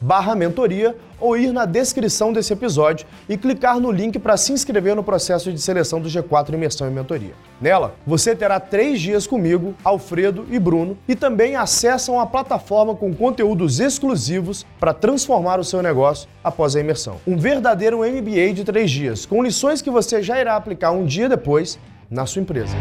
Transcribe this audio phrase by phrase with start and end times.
[0.00, 4.96] barra mentoria ou ir na descrição desse episódio e clicar no link para se inscrever
[4.96, 7.34] no processo de seleção do G4 Imersão e Mentoria.
[7.60, 13.14] Nela, você terá três dias comigo, Alfredo e Bruno e também acessam a plataforma com
[13.14, 17.20] conteúdos exclusivos para transformar o seu negócio após a imersão.
[17.26, 21.28] Um verdadeiro MBA de três dias, com lições que você já irá aplicar um dia
[21.28, 21.78] depois
[22.10, 22.74] na sua empresa.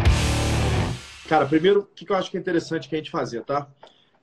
[1.28, 3.68] Cara, primeiro, o que eu acho que é interessante que a gente fazer, tá?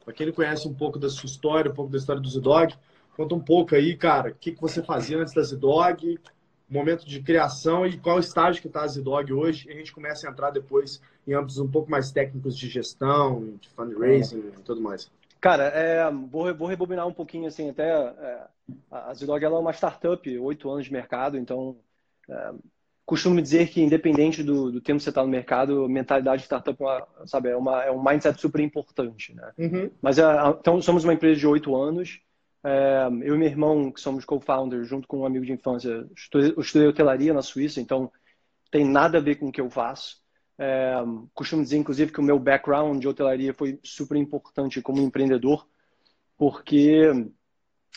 [0.06, 2.72] Para quem não conhece um pouco da sua história, um pouco da história do Zidog,
[3.16, 6.16] conta um pouco aí, cara, o que, que você fazia antes da Zidog,
[6.70, 9.68] momento de criação e qual estágio que está a Zidog hoje.
[9.68, 13.54] E a gente começa a entrar depois em âmbitos um pouco mais técnicos de gestão,
[13.60, 15.10] de fundraising e tudo mais.
[15.40, 18.46] Cara, é, vou, vou rebobinar um pouquinho, assim, até é,
[18.88, 21.76] a Zidog ela é uma startup, oito anos de mercado, então
[22.30, 22.52] é,
[23.06, 26.82] costumo dizer que independente do, do tempo que você está no mercado, mentalidade de startup
[26.82, 29.52] é, uma, sabe, é, uma, é um mindset super importante, né?
[29.56, 29.90] Uhum.
[30.02, 30.24] Mas é,
[30.58, 32.20] então somos uma empresa de oito anos.
[32.64, 36.52] É, eu e meu irmão, que somos co-founders, junto com um amigo de infância, estudei,
[36.56, 38.10] eu estudei hotelaria na Suíça, então
[38.72, 40.16] tem nada a ver com o que eu faço.
[40.58, 40.96] É,
[41.32, 45.64] costumo dizer, inclusive, que o meu background de hotelaria foi super importante como empreendedor,
[46.36, 47.12] porque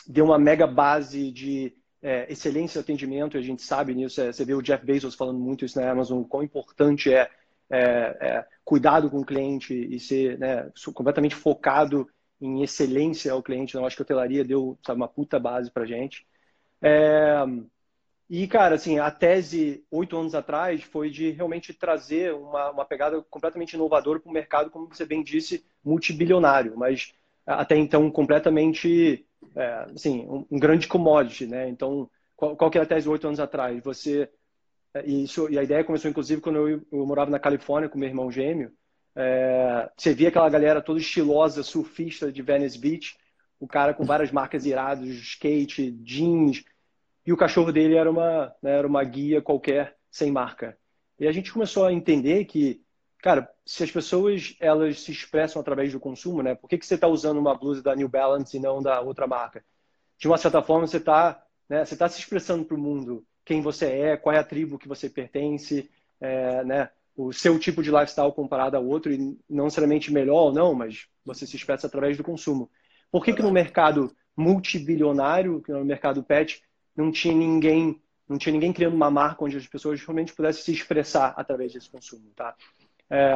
[0.06, 4.44] deu uma mega base de é, excelência de atendimento, a gente sabe nisso, é, você
[4.44, 7.30] vê o Jeff Bezos falando muito isso na Amazon, quão importante é,
[7.68, 7.80] é,
[8.20, 12.08] é cuidado com o cliente e ser né, completamente focado
[12.40, 13.74] em excelência ao cliente.
[13.74, 16.26] Eu acho que a hotelaria deu sabe, uma puta base para gente.
[16.80, 17.44] É,
[18.28, 23.20] e, cara, assim, a tese, oito anos atrás, foi de realmente trazer uma, uma pegada
[23.28, 27.12] completamente inovadora para o mercado, como você bem disse, multibilionário, mas
[27.44, 31.68] até então completamente é, assim, um, um, grande commodity, né?
[31.68, 33.82] Então, qual, qual que era a tese oito anos atrás?
[33.82, 34.28] Você
[34.94, 37.98] é, e isso e a ideia começou inclusive quando eu, eu morava na Califórnia com
[37.98, 38.72] meu irmão gêmeo.
[39.14, 43.16] É, você via aquela galera toda estilosa, surfista de Venice Beach,
[43.58, 46.64] o cara com várias marcas iradas, skate, jeans,
[47.26, 50.76] e o cachorro dele era uma, né, era uma guia qualquer sem marca.
[51.18, 52.82] E a gente começou a entender que
[53.22, 56.54] cara, se as pessoas elas se expressam através do consumo, né?
[56.54, 59.26] Por que, que você está usando uma blusa da New Balance e não da outra
[59.26, 59.64] marca?
[60.18, 63.62] De uma certa forma, você está né, você tá se expressando para o mundo quem
[63.62, 65.88] você é, qual é a tribo que você pertence,
[66.20, 66.90] é, né?
[67.16, 71.06] O seu tipo de lifestyle comparado ao outro, e não necessariamente melhor ou não, mas
[71.24, 72.70] você se expressa através do consumo.
[73.10, 76.62] Por que, que no mercado multibilionário, que no mercado pet,
[76.96, 80.72] não tinha ninguém não tinha ninguém criando uma marca onde as pessoas realmente pudessem se
[80.72, 82.54] expressar através desse consumo, tá?
[83.10, 83.34] É,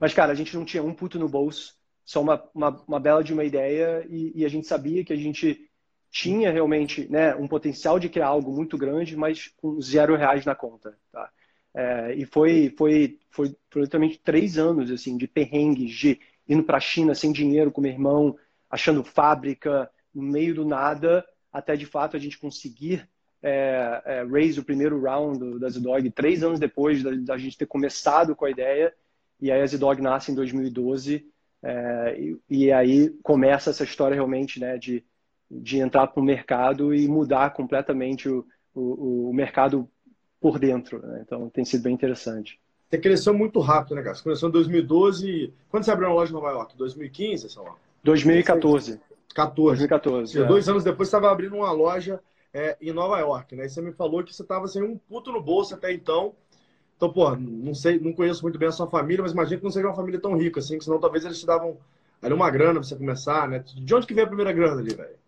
[0.00, 1.74] mas, cara, a gente não tinha um puto no bolso,
[2.04, 5.16] só uma, uma, uma bela de uma ideia e, e, a gente sabia que a
[5.16, 5.70] gente
[6.10, 10.54] tinha realmente né, um potencial de criar algo muito grande, mas com zero reais na
[10.54, 10.98] conta.
[11.12, 11.30] Tá?
[11.74, 16.78] É, e foi, foi, foi, foi literalmente três anos assim de perrengues, de indo para
[16.78, 18.36] a China sem dinheiro com meu irmão,
[18.68, 23.08] achando fábrica no meio do nada, até de fato a gente conseguir
[23.42, 27.66] é, é, raise o primeiro round da Zidog três anos depois da, da, gente ter
[27.66, 28.92] começado com a ideia.
[29.40, 31.26] E aí a Zidog nasce em 2012.
[31.62, 35.04] É, e, e, aí começa essa história realmente né, de,
[35.50, 39.88] de entrar para o mercado e mudar completamente o, o, o mercado
[40.40, 41.00] por dentro.
[41.06, 41.22] Né?
[41.24, 42.58] Então tem sido bem interessante.
[42.88, 44.14] Você cresceu muito rápido, né, cara?
[44.14, 45.54] Você começou em 2012.
[45.70, 46.76] Quando você abriu uma loja em Nova York?
[46.76, 47.74] 2015, sei lá?
[48.02, 49.00] 2014.
[49.32, 49.86] 14.
[49.86, 50.38] 2014.
[50.38, 50.44] E é.
[50.44, 52.20] dois anos depois você estava abrindo uma loja
[52.52, 53.66] é, em Nova York, né?
[53.66, 56.34] E você me falou que você estava sem um puto no bolso até então.
[56.96, 59.70] Então, pô, não sei, não conheço muito bem a sua família, mas imagino que não
[59.70, 61.78] seja uma família tão rica assim, que senão talvez eles te davam
[62.20, 63.64] ali uma grana pra você começar, né?
[63.64, 65.18] De onde que veio a primeira grana ali, velho?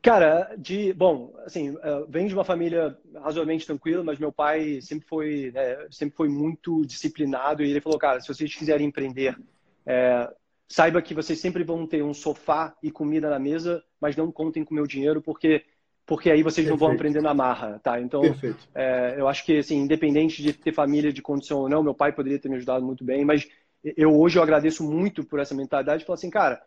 [0.00, 5.06] Cara, de bom, assim, uh, vem de uma família razoavelmente tranquila, mas meu pai sempre
[5.08, 9.36] foi, né, sempre foi muito disciplinado e ele falou, cara, se vocês quiserem empreender,
[9.84, 10.32] é,
[10.68, 14.64] saiba que vocês sempre vão ter um sofá e comida na mesa, mas não contem
[14.64, 15.64] com meu dinheiro porque
[16.06, 16.70] porque aí vocês Perfeito.
[16.70, 18.00] não vão aprender na marra, tá?
[18.00, 18.22] Então,
[18.74, 22.12] é, eu acho que, assim, independente de ter família de condição ou não, meu pai
[22.12, 23.48] poderia ter me ajudado muito bem, mas
[23.96, 26.62] eu hoje eu agradeço muito por essa mentalidade de falar assim, cara,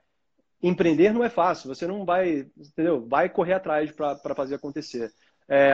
[0.61, 3.05] empreender não é fácil, você não vai, entendeu?
[3.07, 5.11] Vai correr atrás para fazer acontecer.
[5.47, 5.73] É,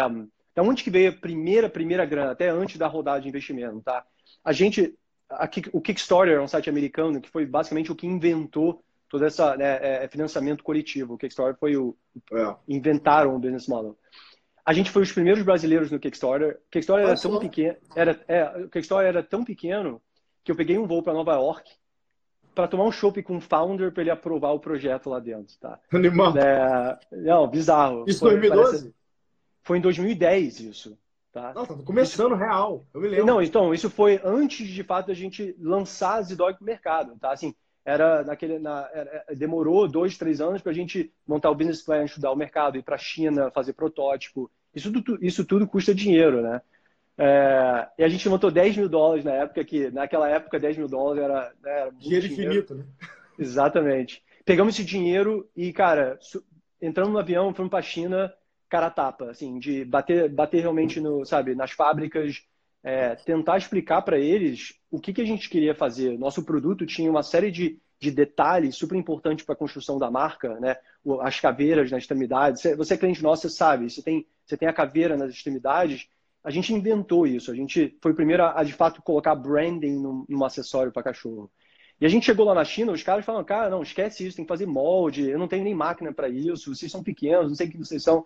[0.53, 4.03] da onde que veio a primeira, primeira grana, até antes da rodada de investimento, tá?
[4.43, 4.93] A gente,
[5.29, 9.41] a, o Kickstarter é um site americano que foi basicamente o que inventou todo esse
[9.57, 11.15] né, é, é, financiamento coletivo.
[11.15, 11.95] O Kickstarter foi o.
[12.31, 12.55] É.
[12.65, 13.97] Inventaram o business model.
[14.65, 16.61] A gente foi os primeiros brasileiros no Kickstarter.
[16.65, 17.75] O Kickstarter era tão pequeno.
[17.93, 20.01] Era, é, o Kickstarter era tão pequeno
[20.45, 21.69] que eu peguei um voo para Nova York
[22.55, 25.77] para tomar um chopp com o founder para ele aprovar o projeto lá dentro, tá?
[25.91, 26.37] Animal.
[26.37, 28.05] É, não, bizarro.
[28.07, 28.71] Isso foi em 2012?
[28.71, 28.95] Parece...
[29.63, 30.97] Foi em 2010 isso.
[31.33, 31.53] Tá?
[31.53, 32.43] Não, tava começando isso...
[32.43, 32.85] real.
[32.93, 33.25] Eu me lembro.
[33.25, 37.31] Não, então, isso foi antes de fato da gente lançar a Zidog pro mercado, tá?
[37.31, 41.55] Assim, era naquele, na, era, é, demorou dois, três anos para a gente montar o
[41.55, 44.49] business plan, estudar o mercado, ir para a China, fazer protótipo.
[44.73, 44.91] Isso,
[45.21, 46.61] isso tudo custa dinheiro, né?
[47.17, 50.87] É, e a gente montou 10 mil dólares na época, que naquela época 10 mil
[50.87, 52.85] dólares era, né, era dinheiro, dinheiro infinito, né?
[53.37, 54.23] Exatamente.
[54.45, 56.17] Pegamos esse dinheiro e, cara,
[56.81, 58.33] entramos no avião, fomos para a China,
[58.69, 62.43] cara tapa, assim, de bater, bater realmente no, sabe, nas fábricas,
[62.83, 66.17] é, tentar explicar para eles o que, que a gente queria fazer.
[66.17, 70.59] Nosso produto tinha uma série de, de detalhes super importantes para a construção da marca,
[70.59, 70.75] né?
[71.21, 72.63] As caveiras nas extremidades.
[72.77, 73.89] Você é cliente nosso, você sabe.
[73.89, 76.07] Você tem, você tem a caveira nas extremidades.
[76.43, 77.51] A gente inventou isso.
[77.51, 81.03] A gente foi o primeiro a, a de fato, colocar branding num, num acessório para
[81.03, 81.51] cachorro.
[82.01, 84.43] E a gente chegou lá na China, os caras falaram, cara, não, esquece isso, tem
[84.43, 87.67] que fazer molde, eu não tenho nem máquina para isso, vocês são pequenos, não sei
[87.67, 88.25] o que vocês são.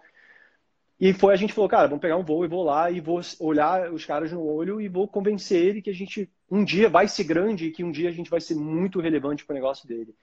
[0.99, 3.19] E foi a gente falou, cara, vamos pegar um voo e vou lá e vou
[3.39, 7.07] olhar os caras no olho e vou convencer ele que a gente um dia vai
[7.07, 9.87] ser grande e que um dia a gente vai ser muito relevante para o negócio
[9.87, 10.15] dele.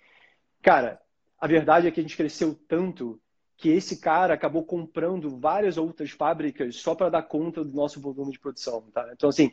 [0.62, 1.00] Cara,
[1.38, 3.20] a verdade é que a gente cresceu tanto
[3.56, 8.32] que esse cara acabou comprando várias outras fábricas só para dar conta do nosso volume
[8.32, 8.82] de produção.
[8.92, 9.08] Tá?
[9.12, 9.52] Então, assim,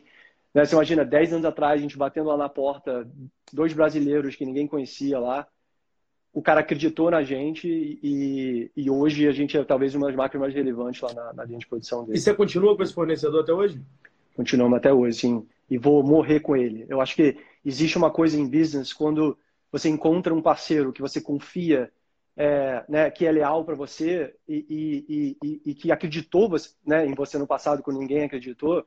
[0.54, 3.08] né, você imagina, 10 anos atrás, a gente batendo lá na porta,
[3.52, 5.46] dois brasileiros que ninguém conhecia lá,
[6.32, 10.40] o cara acreditou na gente e, e hoje a gente é talvez uma das marcas
[10.40, 12.16] mais relevantes lá na, na linha de produção dele.
[12.16, 13.80] E você continua com esse fornecedor até hoje?
[14.36, 15.46] Continuamos até hoje, sim.
[15.68, 16.86] E vou morrer com ele.
[16.88, 19.36] Eu acho que existe uma coisa em business quando
[19.72, 21.90] você encontra um parceiro que você confia,
[22.36, 27.06] é, né, que é leal para você e, e, e, e, que acreditou você, né,
[27.06, 28.86] em você no passado quando ninguém acreditou.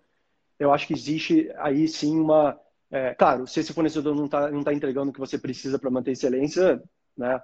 [0.57, 2.57] Eu acho que existe aí sim uma.
[2.89, 5.89] É, claro, se esse fornecedor não está não tá entregando o que você precisa para
[5.89, 6.81] manter excelência,
[7.18, 7.42] né?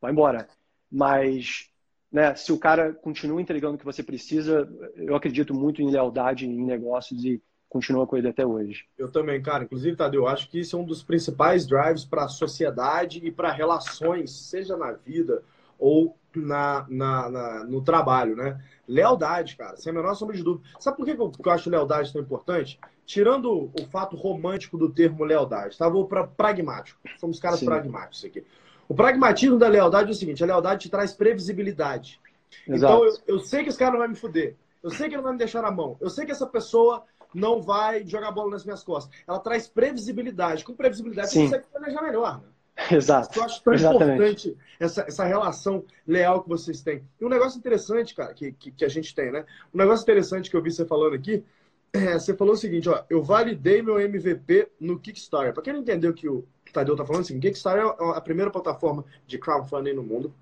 [0.00, 0.48] Vai embora.
[0.90, 1.70] Mas,
[2.10, 6.46] né, se o cara continua entregando o que você precisa, eu acredito muito em lealdade
[6.46, 8.84] em negócios e continua com ele até hoje.
[8.98, 9.64] Eu também, cara.
[9.64, 13.32] Inclusive, Tadeu, eu acho que isso é um dos principais drives para a sociedade e
[13.32, 15.42] para relações, seja na vida
[15.78, 18.62] ou na, na, na, no trabalho, né?
[18.86, 20.68] Lealdade, cara, sem a menor sombra de dúvida.
[20.78, 22.78] Sabe por que eu, que eu acho lealdade tão importante?
[23.06, 25.88] Tirando o fato romântico do termo lealdade, tá?
[25.88, 27.00] Vou para pragmático.
[27.18, 27.66] Somos caras Sim.
[27.66, 28.44] pragmáticos aqui.
[28.92, 32.20] O pragmatismo da lealdade é o seguinte: a lealdade te traz previsibilidade.
[32.68, 32.94] Exato.
[32.94, 34.54] Então, eu, eu sei que esse cara não vai me fuder.
[34.82, 35.96] Eu sei que ele não vai me deixar na mão.
[35.98, 37.02] Eu sei que essa pessoa
[37.34, 39.10] não vai jogar bola nas minhas costas.
[39.26, 40.62] Ela traz previsibilidade.
[40.62, 41.46] Com previsibilidade, Sim.
[41.48, 42.42] você consegue planejar melhor.
[42.42, 42.48] Né?
[42.98, 43.38] Exato.
[43.38, 44.12] Eu acho tão Exatamente.
[44.12, 47.02] importante essa, essa relação leal que vocês têm.
[47.18, 49.46] E um negócio interessante, cara, que, que, que, a gente tem, né?
[49.72, 51.42] Um negócio interessante que eu vi você falando aqui,
[51.94, 55.54] é, você falou o seguinte, ó, eu validei meu MVP no Kickstarter.
[55.54, 59.04] Para quem não entendeu que o Tadeu tá falando, assim, Kickstarter é a primeira plataforma
[59.26, 60.32] de crowdfunding no mundo.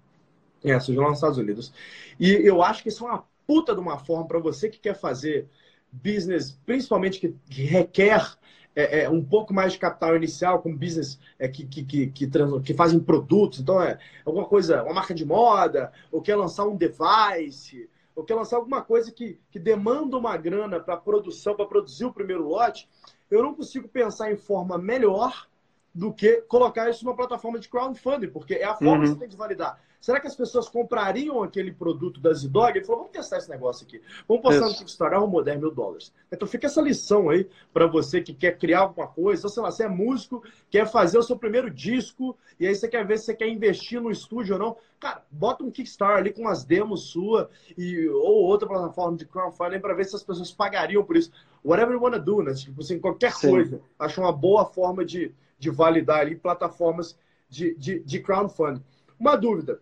[0.62, 1.72] É, surgiu lá nos Estados Unidos.
[2.18, 4.94] E eu acho que isso é uma puta de uma forma para você que quer
[4.94, 5.48] fazer
[5.90, 8.36] business, principalmente que, que requer
[8.74, 12.26] é, é, um pouco mais de capital inicial, com business é, que, que, que, que,
[12.26, 13.60] trans, que, fazem produtos.
[13.60, 18.34] Então, é alguma coisa, uma marca de moda, ou quer lançar um device, ou quer
[18.34, 22.88] lançar alguma coisa que, que demanda uma grana para produção, para produzir o primeiro lote.
[23.30, 25.49] Eu não consigo pensar em forma melhor
[25.94, 29.00] do que colocar isso numa plataforma de crowdfunding, porque é a forma uhum.
[29.02, 29.80] que você tem de validar.
[30.00, 32.70] Será que as pessoas comprariam aquele produto da Zidog?
[32.70, 34.00] Ele falou, vamos testar esse negócio aqui.
[34.26, 34.72] Vamos postar Isso.
[34.72, 36.10] no Kickstarter, arrumou 10 mil dólares.
[36.32, 39.70] Então fica essa lição aí para você que quer criar alguma coisa, ou sei lá,
[39.70, 43.26] você é músico, quer fazer o seu primeiro disco, e aí você quer ver se
[43.26, 44.76] você quer investir no estúdio ou não.
[44.98, 49.80] Cara, bota um Kickstarter ali com umas demos sua e, ou outra plataforma de crowdfunding
[49.80, 51.30] para ver se as pessoas pagariam por isso.
[51.62, 52.54] Whatever you wanna do, né?
[52.54, 53.50] Tipo assim, qualquer Sim.
[53.50, 53.82] coisa.
[53.98, 57.16] Acho uma boa forma de, de validar ali plataformas
[57.48, 58.82] de, de, de crowdfunding.
[59.18, 59.80] Uma dúvida.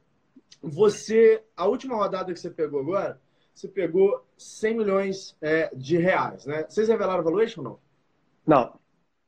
[0.61, 3.21] Você, a última rodada que você pegou agora,
[3.55, 6.67] você pegou 100 milhões é, de reais, né?
[6.69, 7.79] Vocês revelaram a valuation ou não?
[8.45, 8.81] Não.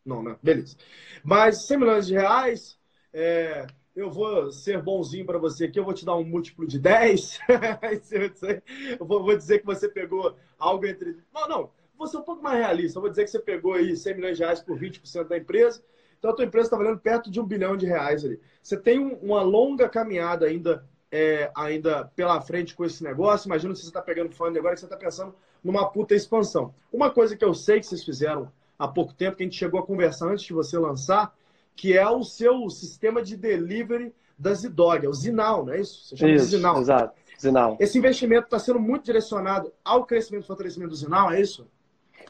[0.05, 0.37] Não, né?
[0.43, 0.77] Beleza.
[1.23, 2.79] Mas 100 milhões de reais,
[3.13, 6.79] é, eu vou ser bonzinho para você aqui, eu vou te dar um múltiplo de
[6.79, 7.39] 10.
[8.99, 11.19] eu vou dizer que você pegou algo entre.
[11.33, 12.99] Não, não, vou ser um pouco mais realista.
[12.99, 15.83] Eu vou dizer que você pegou aí 100 milhões de reais por 20% da empresa.
[16.21, 18.39] Então a tua empresa está valendo perto de um bilhão de reais ali.
[18.63, 23.49] Você tem uma longa caminhada ainda é, ainda pela frente com esse negócio.
[23.49, 25.35] Imagina se você está pegando fã agora que você está pensando
[25.65, 26.73] numa puta expansão.
[26.93, 29.81] Uma coisa que eu sei que vocês fizeram há pouco tempo, que a gente chegou
[29.81, 31.35] a conversar antes de você lançar,
[31.75, 36.09] que é o seu sistema de delivery da Zidog, é o Zinal, não é isso?
[36.09, 36.81] Você chama isso, de Zinal.
[36.81, 37.77] Exato, Zinal.
[37.81, 41.67] Esse investimento está sendo muito direcionado ao crescimento e fortalecimento do Zinal, é isso?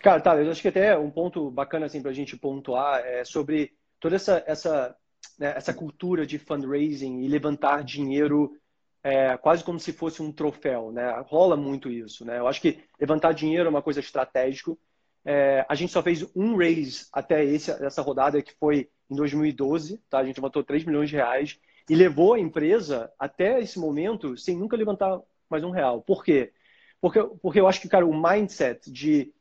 [0.02, 3.24] Cara, tá, eu acho que até um ponto bacana assim, para a gente pontuar é
[3.24, 4.96] sobre toda essa, essa,
[5.38, 8.56] né, essa cultura de fundraising e levantar dinheiro
[9.02, 11.10] é, quase como se fosse um troféu, né?
[11.26, 12.38] Rola muito isso, né?
[12.38, 14.76] Eu acho que levantar dinheiro é uma coisa estratégica.
[15.24, 19.98] É, a gente só fez um raise até esse, essa rodada, que foi em 2012,
[20.08, 20.18] tá?
[20.18, 24.56] A gente levantou 3 milhões de reais e levou a empresa até esse momento sem
[24.56, 26.02] nunca levantar mais um real.
[26.02, 26.52] Por quê?
[27.00, 29.32] Porque, porque eu acho que, cara, o mindset de...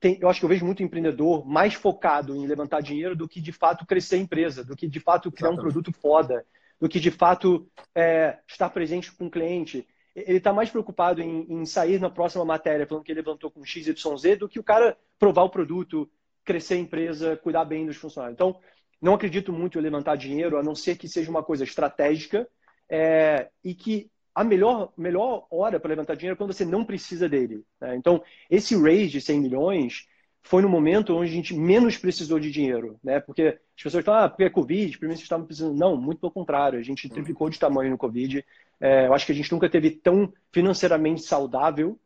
[0.00, 3.40] Tem, eu acho que eu vejo muito empreendedor mais focado em levantar dinheiro do que,
[3.40, 5.60] de fato, crescer a empresa, do que, de fato, criar Exatamente.
[5.60, 6.44] um produto foda,
[6.80, 9.86] do que de fato é, estar presente com o cliente.
[10.14, 13.64] Ele está mais preocupado em, em, sair na próxima matéria falando que ele levantou com
[13.64, 16.08] XYZ do que o cara provar o produto,
[16.44, 18.34] crescer a empresa, cuidar bem dos funcionários.
[18.34, 18.60] Então,
[19.00, 22.48] não acredito muito em levantar dinheiro, a não ser que seja uma coisa estratégica
[22.88, 27.28] é, e que a melhor, melhor hora para levantar dinheiro é quando você não precisa
[27.28, 27.64] dele.
[27.80, 27.94] Né?
[27.96, 30.06] Então, esse raise de 100 milhões
[30.42, 33.18] foi no momento onde a gente menos precisou de dinheiro, né?
[33.18, 35.74] Porque as pessoas estão, ah, porque é Covid, primeiro vocês estavam precisando.
[35.74, 38.44] Não, muito pelo contrário, a gente triplicou de tamanho no Covid.
[38.78, 41.98] É, eu acho que a gente nunca teve tão financeiramente saudável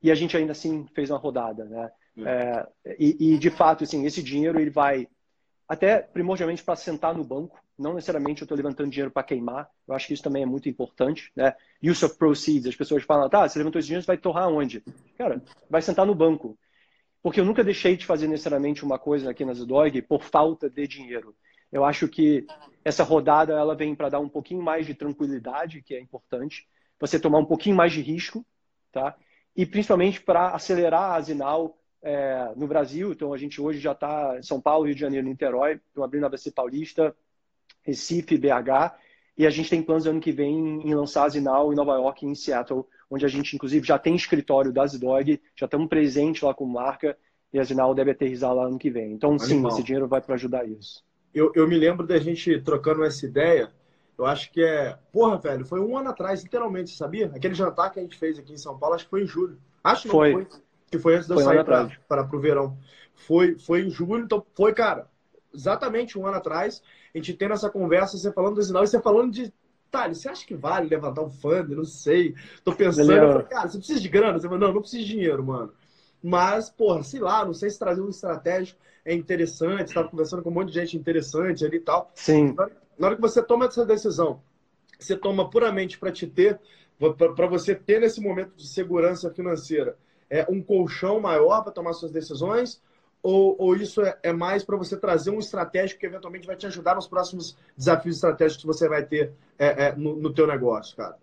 [0.00, 1.90] e a gente ainda assim fez uma rodada, né?
[2.24, 2.66] É,
[2.98, 5.08] e, e, de fato, assim, esse dinheiro ele vai
[5.70, 9.70] até primordialmente para sentar no banco, não necessariamente eu estou levantando dinheiro para queimar.
[9.86, 11.54] Eu acho que isso também é muito importante, né?
[11.80, 14.82] Use of proceeds, as pessoas falam, tá, você levantou esse dinheiro, você vai torrar onde?
[15.16, 16.58] Cara, vai sentar no banco.
[17.22, 20.88] Porque eu nunca deixei de fazer necessariamente uma coisa aqui na Zdog por falta de
[20.88, 21.36] dinheiro.
[21.70, 22.44] Eu acho que
[22.84, 26.66] essa rodada ela vem para dar um pouquinho mais de tranquilidade, que é importante,
[26.98, 28.44] você tomar um pouquinho mais de risco,
[28.90, 29.14] tá?
[29.54, 33.12] E principalmente para acelerar a Zinal é, no Brasil.
[33.12, 36.24] Então a gente hoje já está em São Paulo, Rio de Janeiro, Niterói, estamos abrindo
[36.24, 37.14] a ABC Paulista,
[37.82, 38.94] Recife, BH,
[39.38, 42.24] e a gente tem planos ano que vem em lançar a Zinal em Nova York
[42.24, 46.42] e em Seattle onde a gente, inclusive, já tem escritório da Zdog, já estamos presentes
[46.42, 47.18] lá com marca,
[47.52, 49.12] e a Zinal deve aterrizar lá ano que vem.
[49.12, 49.48] Então, Animal.
[49.48, 51.04] sim, esse dinheiro vai para ajudar isso.
[51.34, 53.72] Eu, eu me lembro da gente trocando essa ideia,
[54.16, 54.96] eu acho que é.
[55.12, 57.26] Porra, velho, foi um ano atrás, literalmente, sabia?
[57.34, 59.58] Aquele jantar que a gente fez aqui em São Paulo, acho que foi em julho.
[59.82, 60.32] Acho que foi.
[60.32, 60.46] foi.
[60.90, 62.76] Que foi antes de eu sair para o verão.
[63.14, 65.08] Foi, foi em julho, então foi, cara,
[65.54, 66.82] exatamente um ano atrás.
[67.14, 69.52] A gente tendo essa conversa, você falando do Zinal e você falando de
[69.90, 71.76] Thales, você acha que vale levantar um fundo?
[71.76, 72.34] Não sei.
[72.64, 73.10] Tô pensando.
[73.12, 74.38] Eu falei, cara, você precisa de grana?
[74.38, 75.72] Você falou, não, não preciso de dinheiro, mano.
[76.22, 79.88] Mas, porra, sei lá, não sei se trazer um estratégico é interessante.
[79.88, 82.10] Estava conversando com um monte de gente interessante ali e tal.
[82.14, 82.54] Sim.
[82.98, 84.40] Na hora que você toma essa decisão,
[84.98, 86.60] você toma puramente para te ter,
[86.98, 89.96] para você ter nesse momento de segurança financeira,
[90.30, 92.80] é um colchão maior para tomar suas decisões
[93.22, 96.66] ou, ou isso é, é mais para você trazer um estratégico que eventualmente vai te
[96.66, 100.96] ajudar nos próximos desafios estratégicos que você vai ter é, é, no, no teu negócio,
[100.96, 101.16] cara?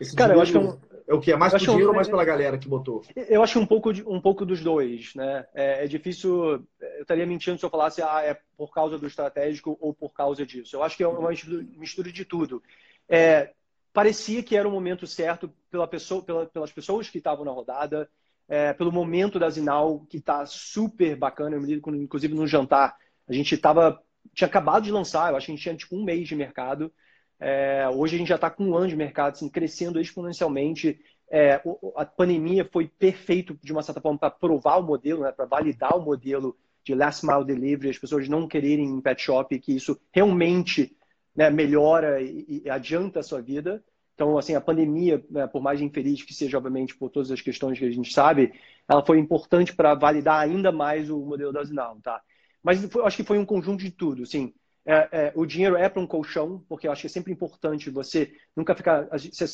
[0.00, 0.78] Esse cara, eu acho que é, um...
[1.06, 1.30] é o que?
[1.30, 1.88] É mais pro dinheiro um...
[1.88, 3.02] ou mais pela galera que botou?
[3.14, 5.46] Eu acho um pouco, de, um pouco dos dois, né?
[5.54, 9.76] É, é, difícil, eu estaria mentindo se eu falasse, ah, é por causa do estratégico
[9.78, 10.74] ou por causa disso.
[10.74, 11.30] Eu acho que é uma
[11.76, 12.62] mistura de tudo.
[13.06, 13.50] É,
[13.92, 18.08] parecia que era o momento certo pela pessoa, pela, pelas pessoas que estavam na rodada,
[18.48, 21.56] é, pelo momento da Zinal, que está super bacana.
[21.56, 22.96] Eu me lembro, inclusive, no jantar,
[23.28, 24.00] a gente tava,
[24.34, 26.92] tinha acabado de lançar, eu acho que a gente tinha tipo um mês de mercado.
[27.40, 31.00] É, hoje a gente já está com um ano de mercado, assim, crescendo exponencialmente.
[31.30, 31.60] É,
[31.96, 35.96] a pandemia foi perfeito, de uma certa forma, para provar o modelo, né, para validar
[35.96, 39.98] o modelo de last mile delivery, as pessoas não quererem em pet shop, que isso
[40.12, 40.96] realmente
[41.34, 43.82] né, melhora e, e, adianta a sua vida.
[44.14, 47.78] Então, assim, a pandemia, né, por mais infeliz que seja, obviamente, por todas as questões
[47.78, 48.52] que a gente sabe,
[48.88, 52.20] ela foi importante para validar ainda mais o modelo da Zinal, tá?
[52.62, 54.52] Mas foi, acho que foi um conjunto de tudo, assim.
[54.84, 57.90] É, é, o dinheiro é para um colchão, porque eu acho que é sempre importante
[57.90, 59.08] você nunca ficar.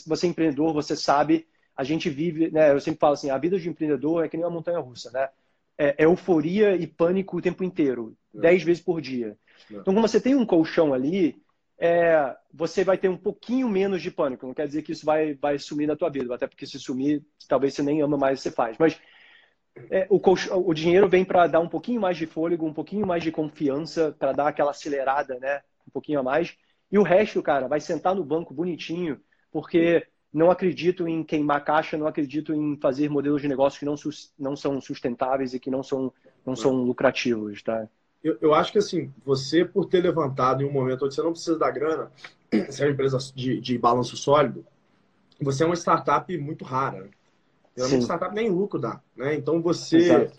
[0.06, 1.46] Você é empreendedor, você sabe.
[1.76, 2.72] A gente vive, né?
[2.72, 5.28] Eu sempre falo assim: a vida de empreendedor é que nem uma montanha russa, né?
[5.76, 8.40] É, é euforia e pânico o tempo inteiro, é.
[8.40, 9.36] dez vezes por dia.
[9.70, 9.74] É.
[9.74, 11.40] Então, quando você tem um colchão ali,
[11.78, 14.46] é, você vai ter um pouquinho menos de pânico.
[14.46, 17.24] Não quer dizer que isso vai, vai sumir da tua vida, até porque se sumir,
[17.48, 18.76] talvez você nem ama mais o que você faz.
[18.78, 19.00] Mas
[19.90, 23.22] é, o, o, dinheiro vem para dar um pouquinho mais de fôlego, um pouquinho mais
[23.22, 25.62] de confiança, para dar aquela acelerada, né?
[25.86, 26.56] Um pouquinho a mais.
[26.90, 29.20] E o resto, cara, vai sentar no banco bonitinho,
[29.52, 33.94] porque não acredito em queimar caixa, não acredito em fazer modelos de negócio que não,
[34.38, 36.12] não são sustentáveis e que não são,
[36.44, 37.88] não são lucrativos, tá?
[38.22, 41.32] Eu, eu acho que assim, você por ter levantado em um momento onde você não
[41.32, 42.10] precisa da grana,
[42.68, 44.66] você é uma empresa de, de balanço sólido,
[45.40, 47.02] você é uma startup muito rara.
[47.02, 47.10] Né?
[47.76, 49.34] Geralmente startup nem lucro dá, né?
[49.34, 50.30] Então você,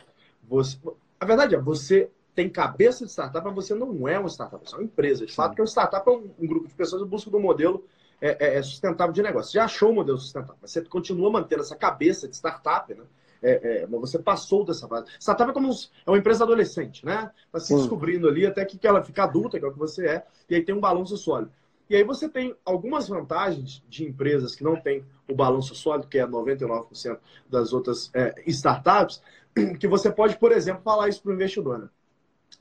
[0.44, 0.78] você,
[1.20, 4.76] a verdade é, você tem cabeça de startup, mas você não é uma startup, você
[4.76, 5.26] é uma empresa.
[5.26, 7.86] De fato, que uma startup é um, um, grupo de pessoas que busca um modelo
[8.22, 9.52] é, é, é, sustentável de negócio.
[9.52, 13.04] Você já achou o modelo sustentável, mas você continua mantendo essa cabeça de startup, né?
[13.42, 15.08] É, é, você passou dessa fase.
[15.20, 17.32] Startup é como um, é uma empresa adolescente, né?
[17.46, 20.26] Está se descobrindo ali até que ela fica adulta, que é o que você é,
[20.50, 21.52] e aí tem um balanço sólido.
[21.90, 26.20] E aí você tem algumas vantagens de empresas que não têm o balanço sólido, que
[26.20, 27.18] é 99%
[27.50, 29.22] das outras é, startups,
[29.80, 31.80] que você pode, por exemplo, falar isso para o investidor.
[31.80, 31.90] Né?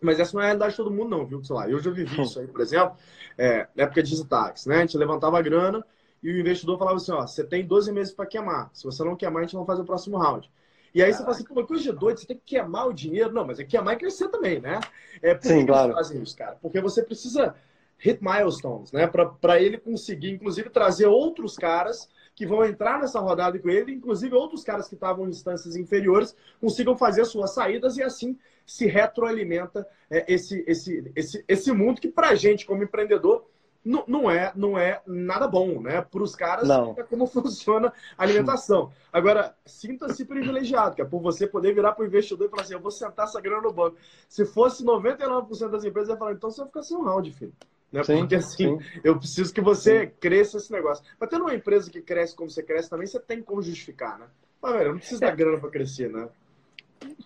[0.01, 1.45] Mas essa não é a realidade de todo mundo, não, viu?
[1.45, 2.97] Sei lá, eu já vivi isso aí, por exemplo,
[3.37, 4.77] é, na época de Zitax, né?
[4.77, 5.85] A gente levantava a grana
[6.23, 8.71] e o investidor falava assim: ó, você tem 12 meses para queimar.
[8.73, 10.51] Se você não queimar, a gente não faz o próximo round.
[10.95, 11.13] E aí Caraca.
[11.13, 13.33] você fala assim, pô, coisa de doido, você tem que queimar o dinheiro.
[13.33, 14.81] Não, mas é queimar e crescer também, né?
[15.23, 15.93] É por Sim, que claro.
[15.93, 16.57] fazem isso, cara?
[16.61, 17.55] Porque você precisa
[17.99, 19.07] hit milestones, né?
[19.07, 24.33] Para ele conseguir, inclusive, trazer outros caras que vão entrar nessa rodada com ele, inclusive
[24.35, 29.85] outros caras que estavam em instâncias inferiores, consigam fazer suas saídas e assim se retroalimenta
[30.09, 33.45] é, esse, esse, esse, esse mundo que, para a gente, como empreendedor,
[33.89, 36.03] não, não, é, não é nada bom, né?
[36.03, 36.95] Para os caras, não.
[36.99, 38.93] é como funciona a alimentação.
[39.11, 42.75] Agora, sinta-se privilegiado, que é por você poder virar para o investidor e falar assim:
[42.75, 43.97] eu vou sentar essa grana no banco.
[44.29, 47.55] Se fosse 99% das empresas, ia falar: então você vai ficar sem um round, filho.
[47.91, 48.05] Né?
[48.05, 49.01] Sim, Porque assim, sim.
[49.03, 50.13] eu preciso que você sim.
[50.21, 51.03] cresça esse negócio.
[51.19, 54.27] Mas tendo uma empresa que cresce como você cresce também, você tem como justificar, né?
[54.61, 55.31] Mas, velho, não precisa é.
[55.31, 56.29] da grana para crescer, né?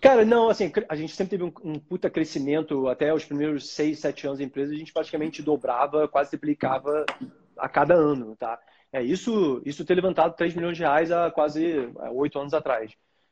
[0.01, 3.99] Cara, não, assim, a gente sempre teve um, um, puta crescimento até os primeiros seis,
[3.99, 7.05] sete anos da empresa, a gente praticamente dobrava, quase triplicava
[7.57, 8.59] a cada ano, tá?
[8.91, 12.91] É, isso, isso ter levantado 3 milhões de reais há quase oito anos atrás.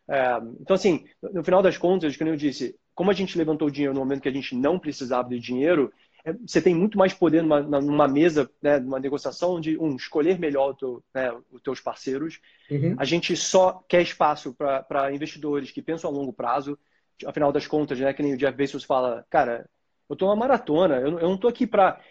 [0.10, 3.94] É, então, assim, no final das contas, como eu disse, como a gente levantou dinheiro
[3.94, 5.92] no momento que a gente não precisava de dinheiro,
[6.24, 10.40] é, você tem muito mais poder numa, numa mesa, né, numa negociação de um escolher
[10.40, 12.40] melhor teu, né, os teus parceiros.
[12.70, 12.96] Uhum.
[12.98, 16.78] A gente só quer espaço para investidores que pensam a longo prazo.
[17.26, 19.70] Afinal das contas, né, que nem o Jeff Bezos fala, cara,
[20.10, 22.02] eu estou numa maratona, eu, eu não estou aqui para.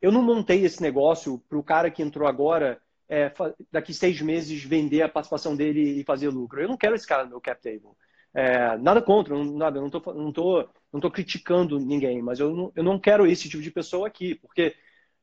[0.00, 3.30] Eu não montei esse negócio para o cara que entrou agora, é,
[3.70, 6.62] daqui seis meses, vender a participação dele e fazer lucro.
[6.62, 7.94] Eu não quero esse cara no meu cap table.
[8.32, 12.54] É, nada contra, nada, eu não estou não tô, não tô criticando ninguém, mas eu
[12.54, 14.74] não, eu não quero esse tipo de pessoa aqui, porque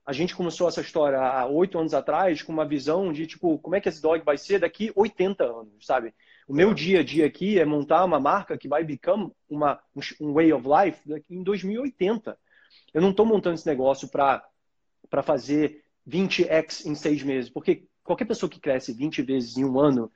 [0.05, 3.75] a gente começou essa história há oito anos atrás com uma visão de, tipo, como
[3.75, 6.13] é que esse dog vai ser daqui 80 anos, sabe?
[6.47, 9.77] O meu dia a dia aqui é montar uma marca que vai become uma,
[10.21, 12.37] um way of life em 2080.
[12.93, 14.41] Eu não estou montando esse negócio para
[15.23, 20.09] fazer 20x em seis meses, porque qualquer pessoa que cresce 20 vezes em um ano,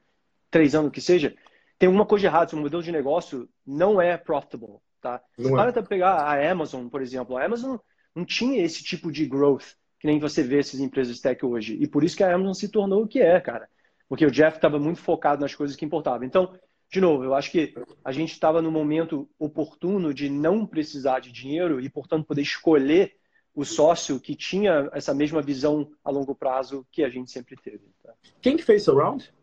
[0.49, 1.36] três anos que seja,
[1.81, 5.19] tem uma coisa errada, seu modelo de negócio não é profitable, tá?
[5.35, 5.53] Não é.
[5.53, 7.77] para até pegar a Amazon, por exemplo, a Amazon
[8.15, 11.75] não tinha esse tipo de growth que nem você vê essas empresas tech hoje.
[11.81, 13.67] E por isso que a Amazon se tornou o que é, cara.
[14.07, 16.23] Porque o Jeff estava muito focado nas coisas que importavam.
[16.23, 16.53] Então,
[16.87, 17.73] de novo, eu acho que
[18.05, 23.15] a gente estava no momento oportuno de não precisar de dinheiro e, portanto, poder escolher
[23.55, 27.89] o sócio que tinha essa mesma visão a longo prazo que a gente sempre teve.
[28.03, 28.13] Tá?
[28.39, 29.33] Quem que fez o round?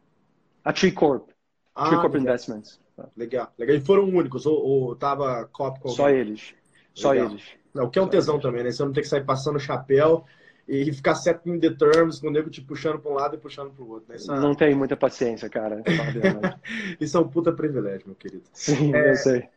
[0.65, 1.31] A Tree Corp.
[1.79, 2.81] Ah, Tree Corp Investments.
[3.17, 3.77] Legal, legal.
[3.77, 4.45] E foram únicos?
[4.47, 6.53] Ou, ou tava Cop com Só eles.
[6.93, 7.31] Só legal.
[7.31, 7.45] eles.
[7.73, 8.73] Não, o que é um tesão também, né?
[8.73, 10.25] Você não tem que sair passando o chapéu
[10.67, 11.15] e ficar
[11.47, 13.91] in the terms, com o nego te puxando para um lado e puxando para o
[13.91, 14.09] outro.
[14.09, 14.17] Né?
[14.17, 14.55] Isso é não é...
[14.57, 15.83] tem muita paciência, cara.
[17.01, 18.43] Isso é um puta privilégio, meu querido.
[18.53, 19.11] Sim, é...
[19.11, 19.49] eu sei.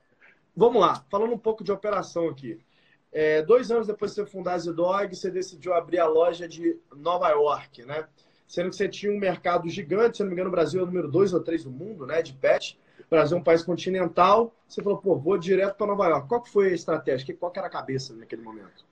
[0.55, 2.63] Vamos lá, falando um pouco de operação aqui.
[3.11, 6.77] É, dois anos depois de você fundar a Zidog, você decidiu abrir a loja de
[6.95, 8.05] Nova York, né?
[8.51, 10.85] Sendo que você tinha um mercado gigante, se não me engano, o Brasil é o
[10.85, 12.77] número dois ou três do mundo, né, de pet.
[12.99, 14.53] O Brasil é um país continental.
[14.67, 16.27] Você falou, pô, vou direto para Nova York.
[16.27, 17.33] Qual que foi a estratégia?
[17.39, 18.85] Qual que era a cabeça naquele momento?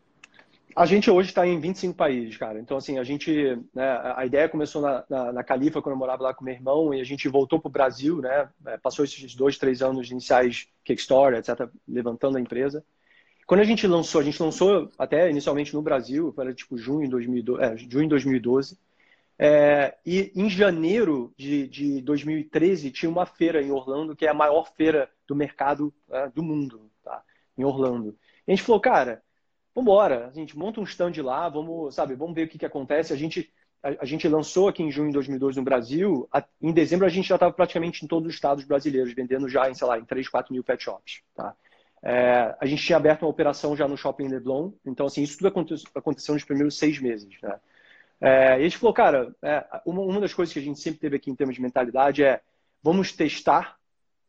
[0.74, 2.58] A gente hoje está em 25 países, cara.
[2.58, 3.60] Então, assim, a gente.
[3.74, 6.94] Né, a ideia começou na, na, na, Califa, quando eu morava lá com meu irmão,
[6.94, 8.48] e a gente voltou para o Brasil, né?
[8.66, 12.82] É, passou esses dois, três anos iniciais, Kickstarter, etc., levantando a empresa.
[13.46, 17.10] Quando a gente lançou, a gente lançou até inicialmente no Brasil, era tipo junho de
[17.10, 17.62] 2012.
[17.62, 18.78] É, junho de 2012.
[19.42, 24.34] É, e em janeiro de, de 2013 tinha uma feira em Orlando, que é a
[24.34, 27.24] maior feira do mercado é, do mundo, tá?
[27.58, 28.18] Em Orlando.
[28.46, 29.24] E a gente falou, cara
[29.80, 33.14] Vambora, a gente monta um stand lá, vamos, sabe, vamos ver o que, que acontece.
[33.14, 33.50] A gente,
[33.82, 36.28] a, a gente lançou aqui em junho de 2002 no Brasil.
[36.34, 39.70] A, em dezembro a gente já estava praticamente em todos os estados brasileiros, vendendo já
[39.70, 41.56] em, sei lá, em 3, 4 mil pet shops, tá?
[42.02, 45.50] É, a gente tinha aberto uma operação já no Shopping Leblon, então, assim, isso tudo
[45.50, 47.60] aconteceu, aconteceu nos primeiros seis meses, né?
[48.22, 51.00] É, e a gente falou, cara, é, uma, uma das coisas que a gente sempre
[51.00, 52.42] teve aqui em termos de mentalidade é
[52.84, 53.78] vamos testar,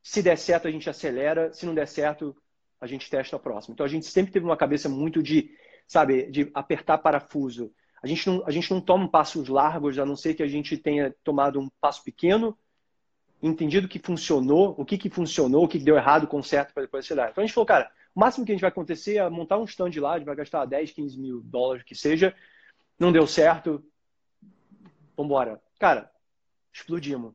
[0.02, 2.36] se der certo a gente acelera, se não der certo
[2.80, 3.74] a gente testa a próxima.
[3.74, 5.50] Então a gente sempre teve uma cabeça muito de,
[5.86, 7.72] sabe, de apertar parafuso.
[8.02, 10.76] A gente não, a gente não toma passos largos, a não ser que a gente
[10.78, 12.56] tenha tomado um passo pequeno,
[13.42, 17.30] entendido que funcionou, o que, que funcionou, o que deu errado, conserto para depois acelerar.
[17.30, 19.64] Então a gente falou, cara, o máximo que a gente vai acontecer é montar um
[19.64, 22.34] stand lá, a gente vai gastar 10, 15 mil dólares, que seja,
[23.00, 23.82] não deu certo,
[25.16, 25.60] vambora.
[25.78, 26.10] Cara,
[26.72, 27.32] explodimos.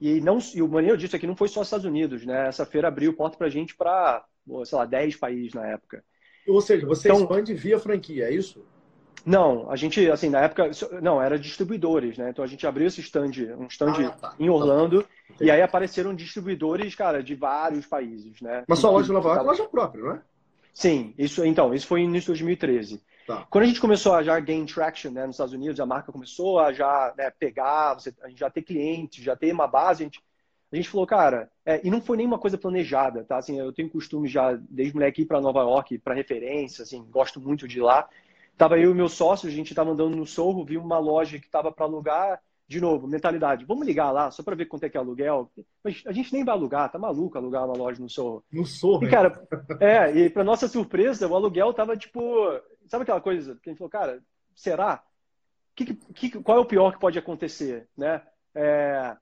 [0.00, 2.48] E, não, e o maneiro disso é que não foi só os Estados Unidos, né?
[2.48, 4.24] Essa feira abriu porta para a gente para
[4.64, 6.04] sei lá, 10 países na época.
[6.46, 8.64] Ou seja, você então, expande via franquia, é isso?
[9.26, 10.70] Não, a gente, assim, na época,
[11.02, 12.30] não, era distribuidores, né?
[12.30, 14.34] Então a gente abriu esse stand, um stand ah, tá.
[14.38, 15.08] em Orlando, tá.
[15.40, 18.64] e aí apareceram distribuidores, cara, de vários países, né?
[18.66, 20.22] Mas sua loja de Nova York é loja própria, não é?
[20.72, 23.02] Sim, isso, então, isso foi no início de 2013.
[23.28, 23.46] Tá.
[23.50, 26.58] Quando a gente começou a já gain traction né, nos Estados Unidos, a marca começou
[26.58, 30.06] a já né, pegar, você, a gente já ter clientes, já ter uma base, a
[30.06, 30.22] gente
[30.70, 33.38] a gente falou, cara, é, e não foi nenhuma coisa planejada, tá?
[33.38, 37.40] Assim, eu tenho costume já, desde moleque, ir para Nova York, para referência, assim, gosto
[37.40, 38.06] muito de ir lá.
[38.54, 41.46] Tava eu e meu sócio, a gente estava andando no Sorro, vi uma loja que
[41.46, 44.98] estava para alugar, de novo, mentalidade, vamos ligar lá só para ver quanto é que
[44.98, 45.50] é aluguel.
[45.82, 48.44] Mas a gente nem vai alugar, tá maluco alugar uma loja no Sorro.
[48.52, 49.42] No Sorro, E, cara,
[49.80, 52.20] é, e para nossa surpresa, o aluguel tava tipo,
[52.88, 54.22] sabe aquela coisa que a gente falou, cara,
[54.54, 55.02] será?
[55.74, 58.22] Que, que, qual é o pior que pode acontecer, né?
[58.54, 59.16] É,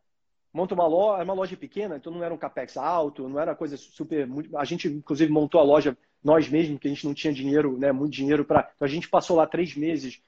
[0.53, 3.77] monta uma loja, uma loja pequena, então não era um capex alto, não era coisa
[3.77, 4.27] super.
[4.57, 7.93] A gente, inclusive, montou a loja nós mesmos, que a gente não tinha dinheiro, né,
[7.93, 8.71] muito dinheiro para.
[8.75, 10.23] Então a gente passou lá três meses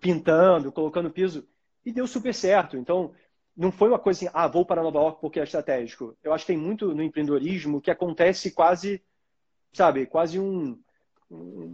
[0.00, 1.46] pintando, colocando piso
[1.84, 2.76] e deu super certo.
[2.76, 3.12] Então
[3.56, 6.16] não foi uma coisa assim, ah, vou para Nova York porque é estratégico.
[6.22, 9.02] Eu acho que tem muito no empreendedorismo que acontece quase,
[9.72, 10.78] sabe, quase um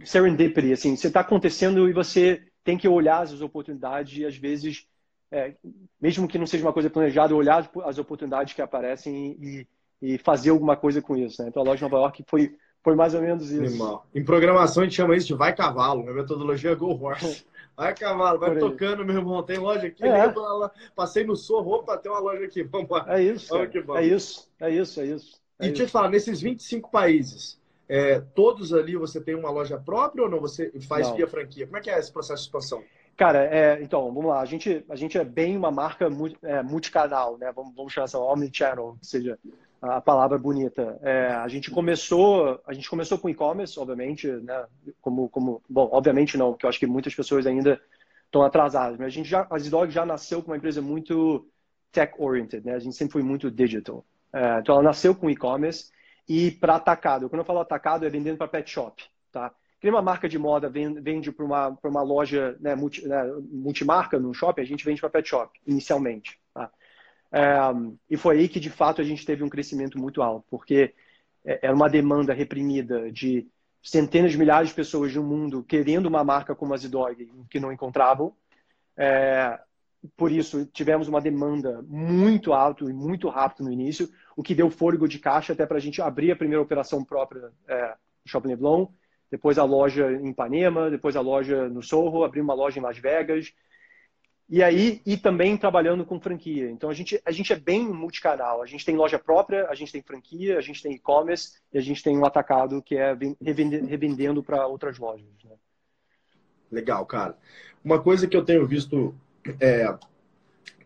[0.05, 4.85] serendipity, assim, você está acontecendo e você tem que olhar as oportunidades e às vezes
[5.31, 5.53] é,
[5.99, 9.67] mesmo que não seja uma coisa planejada, olhar as oportunidades que aparecem e,
[10.01, 11.41] e fazer alguma coisa com isso.
[11.41, 11.49] Né?
[11.49, 13.63] Então a loja de Nova York foi, foi mais ou menos isso.
[13.63, 14.05] Animal.
[14.13, 17.45] Em programação a gente chama isso de vai cavalo, minha metodologia é go horse.
[17.77, 19.43] Vai cavalo, vai tocando, meu irmão.
[19.43, 20.33] Tem loja aqui, é.
[20.95, 22.63] passei no sorro, opa, tem uma loja aqui.
[22.63, 23.05] Vamos lá.
[23.07, 23.55] É isso.
[23.55, 25.39] É isso, é isso, é isso.
[25.59, 29.77] É e deixa eu falar, nesses 25 países, é, todos ali você tem uma loja
[29.77, 30.39] própria ou não?
[30.39, 31.15] Você faz não.
[31.15, 31.65] via franquia?
[31.65, 32.83] Como é que é esse processo de expansão?
[33.15, 34.41] Cara, é, então, vamos lá.
[34.41, 36.07] A gente, a gente é bem uma marca
[36.43, 37.51] é, multicanal, né?
[37.51, 39.39] Vamos, vamos chamar assim, omnichannel, que seja
[39.81, 40.99] a palavra bonita.
[41.01, 44.65] É, a gente começou, a gente começou com e-commerce, obviamente, né?
[45.01, 47.81] Como, como, bom, obviamente não, porque eu acho que muitas pessoas ainda
[48.25, 48.97] estão atrasadas.
[48.99, 51.47] Mas a gente já, a Zidog já nasceu com uma empresa muito
[51.91, 52.75] tech-oriented, né?
[52.75, 54.05] A gente sempre foi muito digital.
[54.33, 55.89] É, então, ela nasceu com e-commerce
[56.27, 57.29] e para atacado.
[57.29, 59.53] Quando eu falo atacado, é vendendo para pet shop, tá?
[59.79, 64.33] que uma marca de moda vende para uma, uma loja né, multi, né, multimarca no
[64.33, 66.39] shopping, a gente vende para pet shop, inicialmente.
[66.53, 66.71] Tá?
[67.31, 67.57] É,
[68.09, 70.95] e foi aí que, de fato, a gente teve um crescimento muito alto, porque
[71.45, 73.47] é, era uma demanda reprimida de
[73.83, 77.71] centenas de milhares de pessoas no mundo querendo uma marca como a Zidog que não
[77.71, 78.35] encontravam.
[78.97, 79.59] É,
[80.15, 84.69] por isso, tivemos uma demanda muito alta e muito rápido no início, o que deu
[84.69, 87.89] fôlego de caixa até para a gente abrir a primeira operação própria é,
[88.23, 88.87] no Shopping Leblon
[89.29, 92.97] depois a loja em Ipanema, depois a loja no Sorro, abri uma loja em Las
[92.97, 93.53] Vegas.
[94.49, 96.71] E aí, e também trabalhando com franquia.
[96.71, 98.61] Então, a gente, a gente é bem multicanal.
[98.61, 101.81] A gente tem loja própria, a gente tem franquia, a gente tem e-commerce e a
[101.81, 105.27] gente tem um atacado que é revendendo para outras lojas.
[105.43, 105.55] Né?
[106.71, 107.37] Legal, cara.
[107.83, 109.13] Uma coisa que eu tenho visto
[109.59, 109.93] é,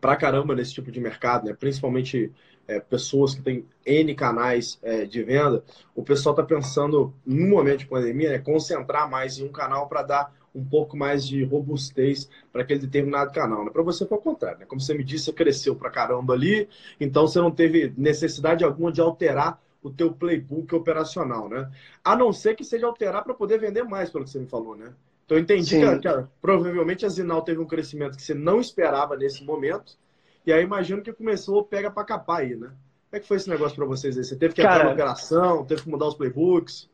[0.00, 1.54] pra caramba nesse tipo de mercado, né?
[1.54, 2.32] principalmente
[2.66, 5.62] é, pessoas que têm N canais é, de venda,
[5.94, 10.02] o pessoal está pensando, no momento de pandemia, né, concentrar mais em um canal para
[10.02, 13.64] dar um pouco mais de robustez para aquele determinado canal.
[13.64, 13.70] Né?
[13.70, 14.60] Para você foi o contrário.
[14.60, 14.66] Né?
[14.66, 16.68] Como você me disse, você cresceu para caramba ali,
[17.00, 21.68] então você não teve necessidade alguma de alterar o teu playbook operacional, né?
[22.04, 24.76] A não ser que seja alterar para poder vender mais, pelo que você me falou,
[24.76, 24.92] né?
[25.24, 29.16] Então eu entendi que, que, provavelmente a Zinal teve um crescimento que você não esperava
[29.16, 29.98] nesse momento,
[30.46, 32.68] e aí imagino que começou pega para capar aí, né?
[32.68, 34.24] Como é que foi esse negócio para vocês aí?
[34.24, 36.90] Você teve que entrar Cara, na operação, teve que mudar os playbooks?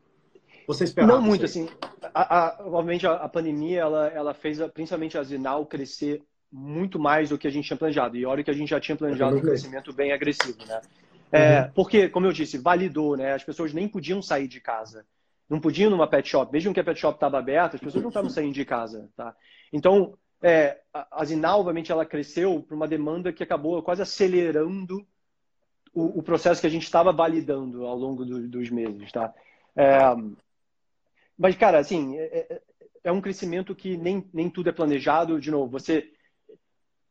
[0.66, 1.14] Você esperava?
[1.14, 1.68] Não muito, assim.
[2.12, 7.30] A, a, obviamente a, a, pandemia, ela, ela fez principalmente a Zinal crescer muito mais
[7.30, 8.16] do que a gente tinha planejado.
[8.16, 10.80] E olha que a gente já tinha planejado um crescimento bem agressivo, né?
[11.30, 11.70] É, uhum.
[11.74, 13.32] Porque, como eu disse, validou, né?
[13.34, 15.06] As pessoas nem podiam sair de casa.
[15.48, 16.52] Não podiam numa pet shop.
[16.52, 19.34] Mesmo que a pet shop estava aberta, as pessoas não estavam saindo de casa, tá?
[19.72, 25.06] Então, é, a Zinal, obviamente, ela cresceu para uma demanda que acabou quase acelerando
[25.92, 29.34] o, o processo que a gente estava validando ao longo do, dos meses, tá?
[29.76, 29.98] É,
[31.36, 32.62] mas, cara, assim, é, é,
[33.04, 35.40] é um crescimento que nem, nem tudo é planejado.
[35.40, 36.12] De novo, você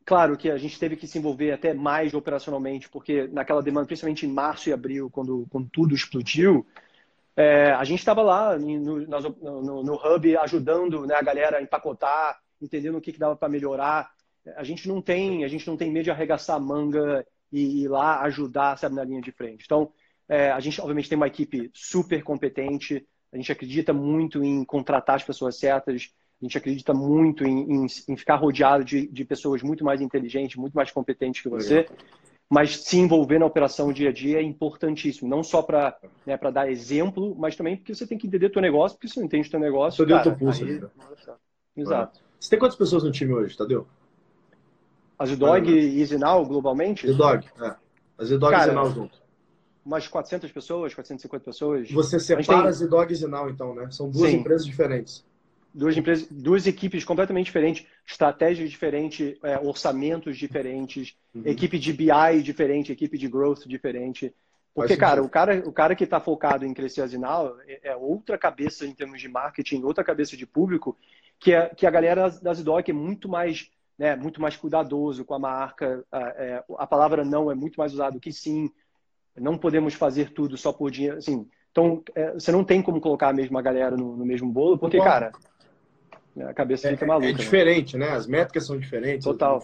[0.08, 4.26] Claro que a gente teve que se envolver até mais operacionalmente, porque naquela demanda, principalmente
[4.26, 6.66] em março e abril, quando, quando tudo explodiu,
[7.36, 12.40] é, a gente estava lá no, no, no, hub ajudando né, a galera a empacotar,
[12.62, 14.10] entendendo o que, que dava para melhorar.
[14.56, 17.88] A gente não tem, a gente não tem medo de arregaçar a manga e ir
[17.88, 19.64] lá ajudar, sabe, na linha de frente.
[19.66, 19.92] Então,
[20.28, 25.16] é, a gente obviamente tem uma equipe super competente, a gente acredita muito em contratar
[25.16, 26.10] as pessoas certas,
[26.42, 30.56] a gente acredita muito em, em, em ficar rodeado de, de, pessoas muito mais inteligentes,
[30.56, 31.88] muito mais competentes que você.
[32.50, 35.30] Mas se envolver na operação dia a dia é importantíssimo.
[35.30, 38.98] Não só para né, dar exemplo, mas também porque você tem que entender teu negócio,
[38.98, 40.06] porque você não entende teu negócio.
[40.06, 40.80] Tadeu teu pulso aí...
[40.80, 40.90] Né?
[41.76, 42.27] Exato.
[42.40, 43.88] Você tem quantas pessoas no time hoje, Tadeu?
[45.18, 47.08] A Zidog e Zinal, globalmente?
[47.08, 47.76] Zidog, é.
[48.18, 49.20] A Zidog e Zinal junto.
[49.86, 51.92] Umas 400 pessoas, 450 pessoas.
[51.92, 52.74] Você separa tem...
[52.74, 53.90] Zidog e Zinal, então, né?
[53.90, 54.38] São duas Sim.
[54.38, 55.26] empresas diferentes
[55.78, 61.44] duas empresas, duas equipes completamente diferentes, estratégias diferentes, é, orçamentos diferentes, uhum.
[61.46, 64.34] equipe de BI diferente, equipe de growth diferente.
[64.74, 67.96] Porque, cara, o cara, o cara que está focado em crescer a Zinal é, é,
[67.96, 70.96] outra cabeça em termos de marketing, outra cabeça de público,
[71.40, 75.34] que, é, que a galera da Zidoc é muito mais, né, muito mais cuidadoso com
[75.34, 76.04] a marca.
[76.12, 78.70] A, é, a palavra não é muito mais usada que sim.
[79.36, 81.18] Não podemos fazer tudo só por dinheiro.
[81.18, 84.80] Assim, então, é, você não tem como colocar a mesma galera no, no mesmo bolo,
[84.80, 85.32] porque, cara,
[86.42, 87.28] a cabeça fica é, maluca.
[87.28, 87.38] É né?
[87.38, 88.10] diferente, né?
[88.10, 89.24] As métricas são diferentes.
[89.24, 89.58] Total.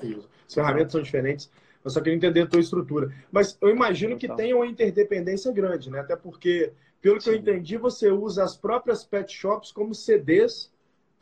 [0.47, 1.51] As ferramentas são diferentes.
[1.83, 3.11] Eu só queria entender a tua estrutura.
[3.31, 4.35] Mas eu imagino Total.
[4.35, 5.99] que tenha uma interdependência grande, né?
[5.99, 7.23] Até porque, pelo Sim.
[7.23, 10.71] que eu entendi, você usa as próprias pet shops como CDs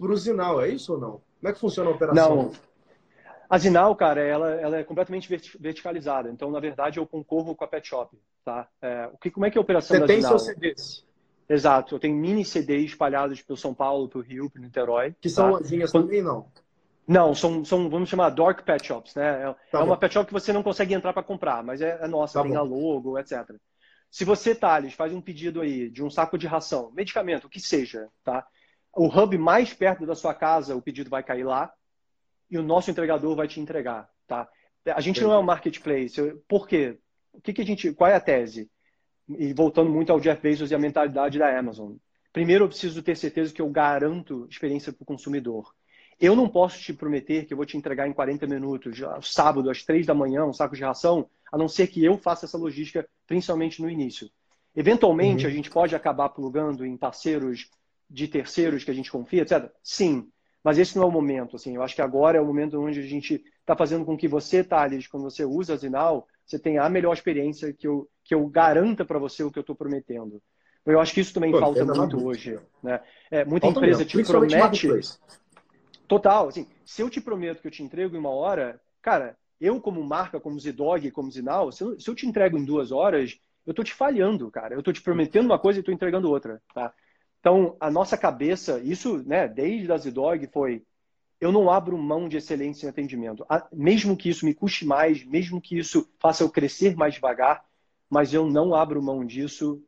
[0.10, 1.12] o Zinal, é isso ou não?
[1.12, 2.36] Como é que funciona a operação?
[2.36, 2.52] Não.
[3.50, 5.28] A Zinal, cara, ela, ela é completamente
[5.60, 6.30] verticalizada.
[6.30, 8.68] Então, na verdade, eu concorro com a pet shop, tá?
[8.82, 10.40] É, o que, como é que é a operação você da Zinal?
[10.40, 11.12] Você tem seus CDs?
[11.50, 15.14] Exato, eu tenho mini CDs espalhados pelo São Paulo, pelo Rio, pelo Niterói.
[15.20, 15.58] Que são tá?
[15.58, 16.48] lojinhas também, não?
[17.06, 19.50] Não, são, são, vamos chamar dark pet shops, né?
[19.50, 22.00] É, tá é uma pet shop que você não consegue entrar para comprar, mas é,
[22.02, 22.58] é nossa, tá tem bom.
[22.58, 23.54] a logo, etc.
[24.10, 27.60] Se você, Thales, faz um pedido aí de um saco de ração, medicamento, o que
[27.60, 28.48] seja, tá?
[28.95, 31.71] O hub mais perto da sua casa, o pedido vai cair lá
[32.49, 34.49] e o nosso entregador vai te entregar, tá?
[34.86, 36.34] A gente não é um marketplace.
[36.47, 36.97] Por quê?
[37.32, 38.69] O que, que a gente, qual é a tese?
[39.38, 41.93] e voltando muito ao Jeff Bezos e a mentalidade da Amazon.
[42.34, 45.73] Primeiro, eu preciso ter certeza que eu garanto experiência para o consumidor.
[46.19, 49.84] Eu não posso te prometer que eu vou te entregar em 40 minutos, sábado, às
[49.84, 53.08] 3 da manhã, um saco de ração, a não ser que eu faça essa logística,
[53.27, 54.30] principalmente no início.
[54.75, 55.51] Eventualmente, uhum.
[55.51, 57.69] a gente pode acabar plugando em parceiros
[58.12, 59.71] de terceiros que a gente confia, etc.
[59.82, 60.28] Sim,
[60.63, 61.56] mas esse não é o momento.
[61.56, 64.28] Assim, eu acho que agora é o momento onde a gente está fazendo com que
[64.28, 68.36] você, Thales, quando você usa a Zinal, você tenha a melhor experiência que eu, que
[68.36, 70.41] eu garanta para você o que eu estou prometendo.
[70.86, 72.60] Eu acho que isso também Pô, falta muito hoje.
[72.84, 73.00] Né?
[73.30, 74.21] É, muita falta empresa mesmo.
[74.21, 74.88] te promete.
[76.08, 79.80] Total, assim, se eu te prometo que eu te entrego em uma hora, cara, eu
[79.80, 83.39] como marca, como Zidog, como Zinal, se eu, se eu te entrego em duas horas,
[83.65, 84.74] eu estou te falhando, cara.
[84.74, 86.93] Eu estou te prometendo uma coisa e estou entregando outra, tá?
[87.41, 90.86] Então, a nossa cabeça, isso, né, desde a Zidog foi
[91.39, 93.43] eu não abro mão de excelência em atendimento.
[93.73, 97.65] Mesmo que isso me custe mais, mesmo que isso faça eu crescer mais devagar,
[98.08, 99.84] mas eu não abro mão disso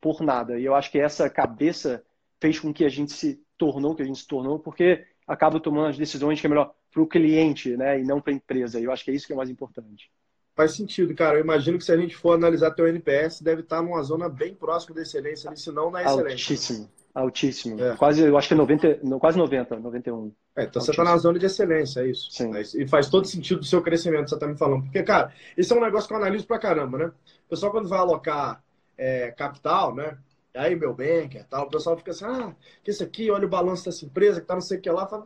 [0.00, 0.58] por nada.
[0.58, 2.04] E eu acho que essa cabeça
[2.40, 5.88] fez com que a gente se tornou que a gente se tornou, porque acaba tomando
[5.88, 8.80] as decisões que é melhor para o cliente, né, e não para a empresa.
[8.80, 10.10] E eu acho que é isso que é mais importante.
[10.56, 11.36] Faz sentido, cara.
[11.36, 14.54] Eu imagino que se a gente for analisar teu NPS, deve estar numa zona bem
[14.54, 16.32] próxima da excelência, se não na excelência.
[16.32, 17.80] Altíssimo, altíssimo.
[17.80, 17.94] É.
[17.94, 20.32] Quase, eu acho que é 90, quase 90, 91.
[20.56, 22.30] É, então você está na zona de excelência, é isso.
[22.32, 22.56] Sim.
[22.56, 24.84] É E faz todo sentido do seu crescimento, você está me falando.
[24.84, 27.12] Porque, cara, isso é um negócio que eu analiso pra caramba, né?
[27.46, 28.64] O pessoal, quando vai alocar
[28.96, 30.16] é, capital, né?
[30.54, 33.84] aí meu banker tal, o pessoal fica assim, ah, que isso aqui, olha o balanço
[33.84, 35.06] dessa empresa, que tá não sei o que lá.
[35.06, 35.22] Fala,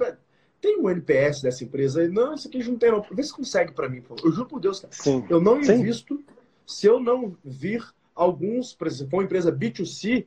[0.61, 2.07] tem o um NPS dessa empresa?
[2.09, 3.03] Não, isso aqui não tem não.
[3.11, 4.93] Vê se consegue para mim, Eu juro por Deus, cara.
[4.93, 5.25] Sim.
[5.29, 6.25] Eu não invisto Sim.
[6.67, 10.27] se eu não vir alguns, por exemplo, uma empresa B2C,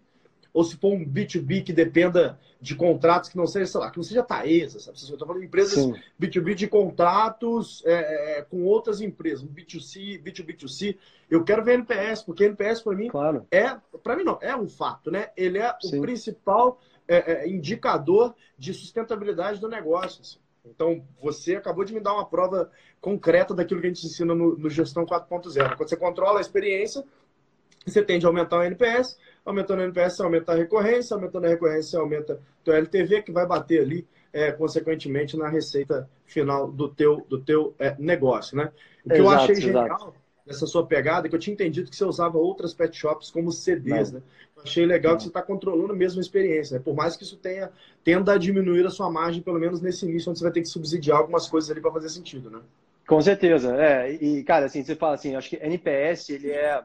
[0.53, 3.97] ou se for um B2B que dependa de contratos que não seja, sei lá, que
[3.97, 4.97] não seja Taesa, sabe?
[4.97, 5.93] Eu estou falando de empresas Sim.
[6.21, 10.97] B2B de contratos é, é, com outras empresas, um B2C, B2B2C.
[11.29, 13.45] Eu quero ver NPS, porque NPS para mim claro.
[13.51, 15.29] é, para mim não, é um fato, né?
[15.35, 15.97] Ele é Sim.
[15.97, 20.21] o principal é, é, indicador de sustentabilidade do negócio.
[20.21, 20.37] Assim.
[20.65, 24.57] Então, você acabou de me dar uma prova concreta daquilo que a gente ensina no,
[24.57, 25.75] no Gestão 4.0.
[25.75, 27.03] Quando você controla a experiência,
[27.85, 31.49] você tende a aumentar o NPS, aumentando o NPS, você aumenta a recorrência, aumentando a
[31.49, 36.71] recorrência, você aumenta o teu LTV, que vai bater ali, é, consequentemente, na receita final
[36.71, 38.71] do teu, do teu é, negócio, né?
[39.05, 40.22] O que exato, eu achei genial exato.
[40.45, 43.51] Nessa sua pegada é que eu tinha entendido que você usava outras pet shops como
[43.51, 44.19] CDs, Não.
[44.19, 44.25] né?
[44.55, 45.17] Eu achei legal Não.
[45.17, 46.83] que você está controlando mesmo a experiência, né?
[46.83, 47.71] por mais que isso tenha
[48.03, 50.67] tenda a diminuir a sua margem, pelo menos nesse início, onde você vai ter que
[50.67, 52.59] subsidiar algumas coisas ali para fazer sentido, né?
[53.07, 54.13] Com certeza, é.
[54.13, 56.83] E, cara, assim, você fala assim, acho que NPS, ele é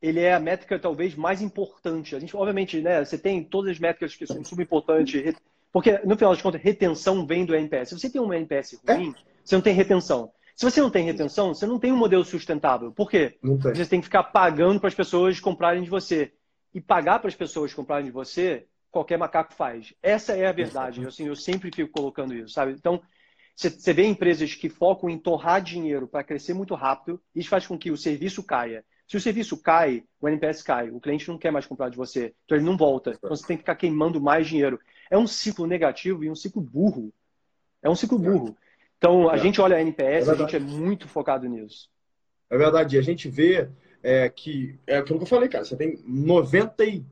[0.00, 2.14] ele é a métrica talvez mais importante.
[2.14, 5.34] A gente, obviamente, né, você tem todas as métricas que são super importantes,
[5.72, 7.90] porque no final das contas, retenção vem do NPS.
[7.90, 9.20] Se você tem um NPS ruim, é?
[9.44, 10.30] você não tem retenção.
[10.56, 12.90] Se você não tem retenção, você não tem um modelo sustentável.
[12.90, 13.36] Por quê?
[13.76, 16.32] Você tem que ficar pagando para as pessoas comprarem de você.
[16.72, 19.92] E pagar para as pessoas comprarem de você, qualquer macaco faz.
[20.02, 21.06] Essa é a verdade.
[21.06, 22.72] Assim, eu sempre fico colocando isso, sabe?
[22.72, 23.02] Então,
[23.54, 27.78] você vê empresas que focam em torrar dinheiro para crescer muito rápido, isso faz com
[27.78, 28.82] que o serviço caia.
[29.06, 32.34] Se o serviço cai, o NPS cai, o cliente não quer mais comprar de você,
[32.44, 33.12] então ele não volta.
[33.12, 34.80] Então você tem que ficar queimando mais dinheiro.
[35.10, 37.12] É um ciclo negativo e um ciclo burro.
[37.82, 38.56] É um ciclo burro.
[38.98, 39.38] Então a é.
[39.38, 41.88] gente olha a NPS, é a gente é muito focado nisso.
[42.50, 42.98] É verdade.
[42.98, 43.68] A gente vê
[44.02, 45.64] é, que é aquilo que eu falei, cara.
[45.64, 47.04] Você tem 99%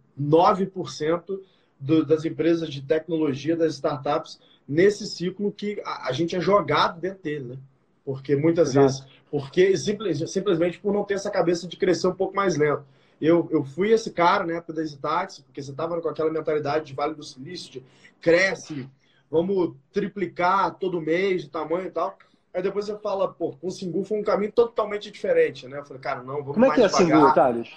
[1.79, 7.01] do, das empresas de tecnologia, das startups, nesse ciclo que a, a gente é jogado
[7.01, 7.59] dentro dele, né?
[8.05, 8.87] Porque muitas Exato.
[8.87, 12.85] vezes, porque simples, simplesmente por não ter essa cabeça de crescer um pouco mais lento.
[13.20, 16.87] Eu, eu fui esse cara na época das Itax, porque você estava com aquela mentalidade
[16.87, 17.85] de Vale do Silício, de
[18.20, 18.88] cresce,
[19.35, 22.16] vamos triplicar todo mês de tamanho e tal.
[22.55, 25.81] Aí depois você fala, pô, com o Singu foi um caminho totalmente diferente, né?
[25.81, 27.68] Eu falei, cara, não, vamos Como é que é Singu, Thales?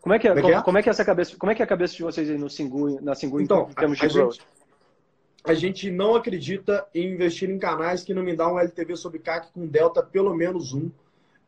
[0.00, 1.60] Como é que é, como, é, como é que é essa cabeça, como é que
[1.60, 4.32] é a cabeça de vocês aí no Singu, na Singu então, em termos de growth?
[4.36, 4.46] Gente,
[5.44, 9.18] a gente não acredita em investir em canais que não me dão um LTV sobre
[9.18, 10.90] CAC com delta pelo menos um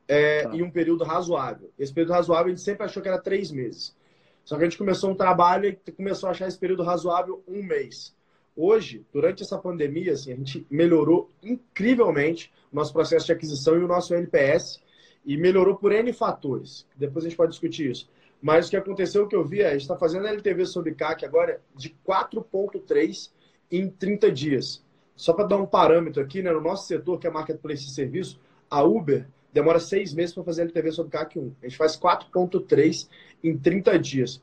[0.07, 0.55] é, tá.
[0.55, 1.71] em um período razoável.
[1.79, 3.97] Esse período razoável a gente sempre achou que era três meses.
[4.45, 7.63] Só que a gente começou um trabalho e começou a achar esse período razoável um
[7.63, 8.15] mês.
[8.57, 13.83] Hoje, durante essa pandemia, assim, a gente melhorou incrivelmente o nosso processo de aquisição e
[13.83, 14.81] o nosso NPS
[15.25, 16.87] e melhorou por N fatores.
[16.97, 18.09] Depois a gente pode discutir isso.
[18.41, 20.95] Mas o que aconteceu, o que eu vi é, a gente está fazendo LTV sobre
[20.95, 23.31] CAC agora de 4.3
[23.73, 24.85] em 30 dias.
[25.17, 28.39] Só para dar um parâmetro aqui, né, no nosso setor, que é marketplace de serviço,
[28.71, 31.53] a Uber demora seis meses para fazer LTV sobre CAC 1.
[31.63, 33.09] A gente faz 4,3
[33.45, 34.43] em 30 dias.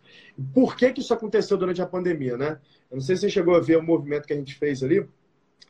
[0.53, 2.59] Por que, que isso aconteceu durante a pandemia, né?
[2.89, 5.05] Eu não sei se você chegou a ver o movimento que a gente fez ali,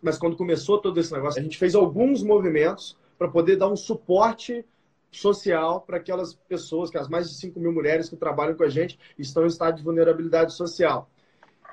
[0.01, 3.75] mas quando começou todo esse negócio, a gente fez alguns movimentos para poder dar um
[3.75, 4.65] suporte
[5.11, 8.69] social para aquelas pessoas, que as mais de 5 mil mulheres que trabalham com a
[8.69, 11.09] gente estão em estado de vulnerabilidade social.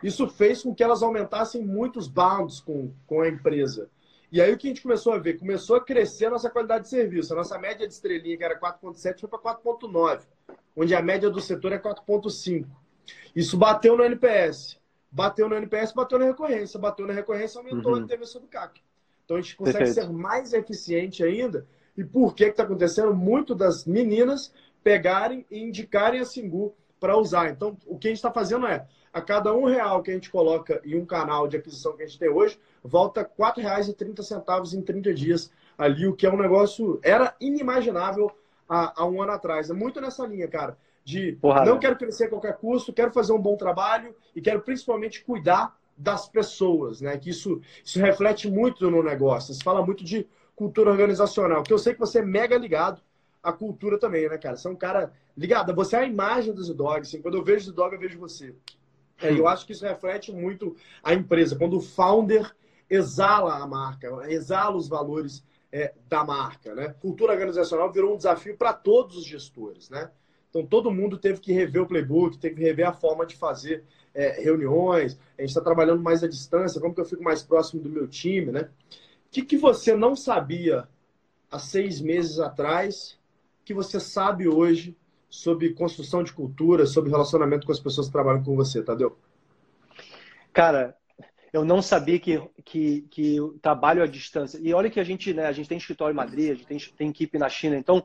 [0.03, 3.89] Isso fez com que elas aumentassem muitos bounds com, com a empresa.
[4.31, 5.39] E aí o que a gente começou a ver?
[5.39, 7.33] Começou a crescer a nossa qualidade de serviço.
[7.33, 10.23] A nossa média de estrelinha, que era 4,7, foi para 4,9,
[10.79, 12.65] onde a média do setor é 4,5.
[13.35, 14.79] Isso bateu no NPS.
[15.11, 16.79] Bateu no NPS, bateu na recorrência.
[16.79, 18.05] Bateu na recorrência, aumentou uhum.
[18.05, 18.81] a TV sobre CAC.
[19.25, 20.07] Então a gente consegue Perfeito.
[20.07, 21.67] ser mais eficiente ainda.
[21.97, 23.13] E por que está acontecendo?
[23.13, 24.53] Muito das meninas
[24.85, 27.51] pegarem e indicarem a Singu para usar.
[27.51, 30.31] Então, o que a gente está fazendo é a cada um real que a gente
[30.31, 34.83] coloca em um canal de aquisição que a gente tem hoje, volta R$ 4,30 em
[34.83, 38.31] 30 dias ali, o que é um negócio, era inimaginável
[38.69, 39.71] há, há um ano atrás.
[39.71, 43.41] É muito nessa linha, cara, de não quero crescer a qualquer custo, quero fazer um
[43.41, 47.17] bom trabalho e quero principalmente cuidar das pessoas, né?
[47.17, 49.53] Que isso, isso reflete muito no negócio.
[49.55, 53.01] Você fala muito de cultura organizacional, que eu sei que você é mega ligado
[53.43, 54.57] à cultura também, né, cara?
[54.57, 55.75] Você é um cara ligado.
[55.75, 57.09] Você é a imagem dos dogs.
[57.09, 58.55] Assim, quando eu vejo o dog, eu vejo você.
[59.21, 61.57] É, eu acho que isso reflete muito a empresa.
[61.57, 62.55] Quando o founder
[62.89, 66.75] exala a marca, exala os valores é, da marca.
[66.75, 66.95] Né?
[67.01, 69.91] Cultura organizacional virou um desafio para todos os gestores.
[69.91, 70.11] Né?
[70.51, 73.85] Então, todo mundo teve que rever o playbook, teve que rever a forma de fazer
[74.15, 75.19] é, reuniões.
[75.37, 78.09] A gente está trabalhando mais à distância, como que eu fico mais próximo do meu
[78.09, 78.51] time.
[78.53, 78.63] Né?
[78.63, 80.89] O que, que você não sabia
[81.51, 83.19] há seis meses atrás
[83.65, 84.97] que você sabe hoje
[85.29, 89.19] sobre construção de cultura, sobre relacionamento com as pessoas que trabalham com você, Tadeu?
[90.53, 90.98] Cara,
[91.53, 94.59] eu não sabia que, que, que trabalho à distância.
[94.63, 96.79] E olha que a gente, né, a gente tem escritório em Madrid, a gente tem,
[96.79, 98.05] tem equipe na China, então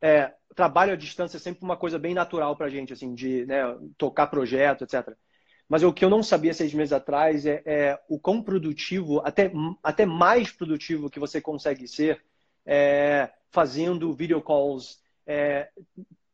[0.00, 3.44] é, trabalho à distância é sempre uma coisa bem natural para a gente, assim, de
[3.46, 3.62] né,
[3.96, 5.14] tocar projeto, etc.
[5.68, 9.50] Mas o que eu não sabia seis meses atrás é, é, o quão produtivo, até,
[9.82, 12.22] até mais produtivo que você consegue ser
[12.66, 15.70] é, fazendo video calls, é,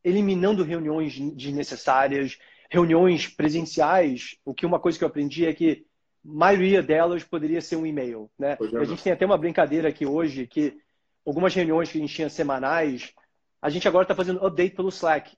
[0.03, 2.39] eliminando reuniões desnecessárias,
[2.69, 4.37] reuniões presenciais.
[4.45, 5.87] O que uma coisa que eu aprendi é que
[6.25, 8.31] maioria delas poderia ser um e-mail.
[8.39, 8.57] Né?
[8.73, 10.79] É, a gente tem até uma brincadeira aqui hoje que
[11.25, 13.13] algumas reuniões que a gente tinha semanais,
[13.61, 15.37] a gente agora está fazendo update pelo Slack.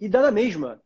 [0.00, 0.80] E dá na mesma.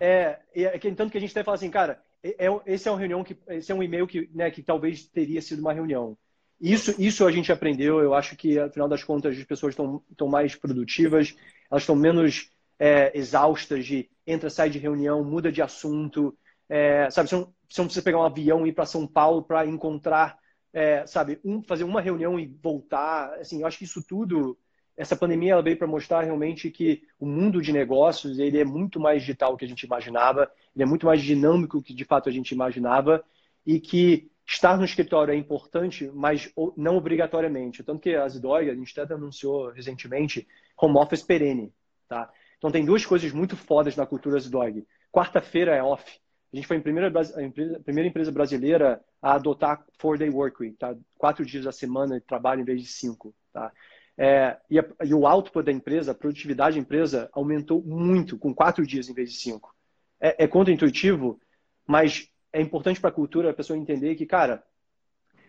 [0.00, 0.38] É.
[0.54, 3.24] É, é, tanto que a gente até fala assim, cara, é, esse é uma reunião
[3.24, 6.16] que esse é um e-mail que, né, que talvez teria sido uma reunião.
[6.60, 7.98] Isso, isso a gente aprendeu.
[8.00, 11.34] Eu acho que, afinal das contas, as pessoas estão mais produtivas,
[11.68, 16.36] elas estão menos é, exaustas de entra, sai de reunião, muda de assunto.
[16.68, 19.66] É, sabe, não, você não, precisa pegar um avião e ir para São Paulo para
[19.66, 20.38] encontrar,
[20.72, 23.34] é, sabe, um, fazer uma reunião e voltar.
[23.34, 24.58] Assim, eu acho que isso tudo
[24.96, 29.00] essa pandemia ela veio para mostrar realmente que o mundo de negócios ele é muito
[29.00, 32.04] mais digital do que a gente imaginava, ele é muito mais dinâmico do que de
[32.04, 33.24] fato a gente imaginava
[33.66, 37.82] e que estar no escritório é importante, mas não obrigatoriamente.
[37.82, 40.46] Tanto que a Zidog, a gente até anunciou recentemente,
[40.76, 41.72] home office perene.
[42.08, 42.30] Tá?
[42.58, 44.86] Então tem duas coisas muito fodas na cultura Zidog.
[45.10, 46.20] Quarta-feira é off.
[46.52, 50.76] A gente foi a primeira, a empresa, primeira empresa brasileira a adotar four-day work week,
[50.76, 50.94] tá?
[51.16, 53.34] quatro dias da semana de trabalho em vez de cinco.
[53.52, 53.72] Tá?
[54.18, 58.54] É, e, a, e, o output da empresa, a produtividade da empresa aumentou muito, com
[58.54, 59.74] quatro dias em vez de cinco.
[60.20, 61.40] É, é contra-intuitivo,
[61.86, 64.62] mas é importante para a cultura a pessoa entender que, cara,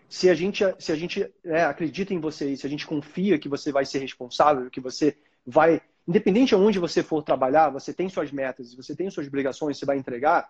[0.08, 3.50] se a gente, se a gente é, acredita em você, se a gente confia que
[3.50, 8.08] você vai ser responsável, que você vai, independente de onde você for trabalhar, você tem
[8.08, 10.50] suas metas, você tem suas obrigações, você vai entregar.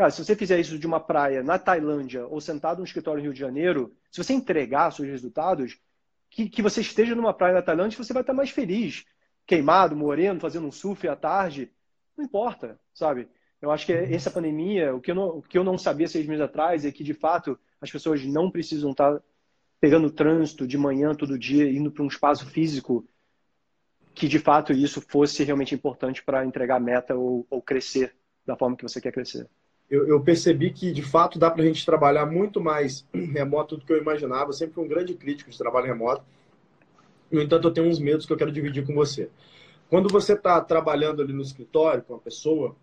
[0.00, 3.24] Cara, se você fizer isso de uma praia na Tailândia ou sentado no escritório no
[3.24, 5.78] Rio de Janeiro, se você entregar seus resultados,
[6.30, 9.04] que, que você esteja numa praia da Tailândia, você vai estar mais feliz.
[9.46, 11.70] Queimado, moreno, fazendo um surf à tarde.
[12.16, 13.28] Não importa, sabe?
[13.60, 16.26] Eu acho que essa pandemia, o que eu não, o que eu não sabia seis
[16.26, 19.22] meses atrás é que, de fato, as pessoas não precisam estar
[19.78, 23.06] pegando trânsito de manhã todo dia, indo para um espaço físico,
[24.14, 28.56] que de fato isso fosse realmente importante para entregar a meta ou, ou crescer da
[28.56, 29.46] forma que você quer crescer
[29.90, 33.84] eu, eu, percebi que, de fato, dá para a gente trabalhar muito mais remoto do
[33.84, 34.50] que eu imaginava.
[34.50, 36.22] Eu sempre fui um grande crítico de trabalho remoto.
[37.30, 39.28] No entanto, eu tenho uns medos que eu quero dividir com você.
[39.88, 42.76] Quando você está trabalhando ali no escritório com a pessoa,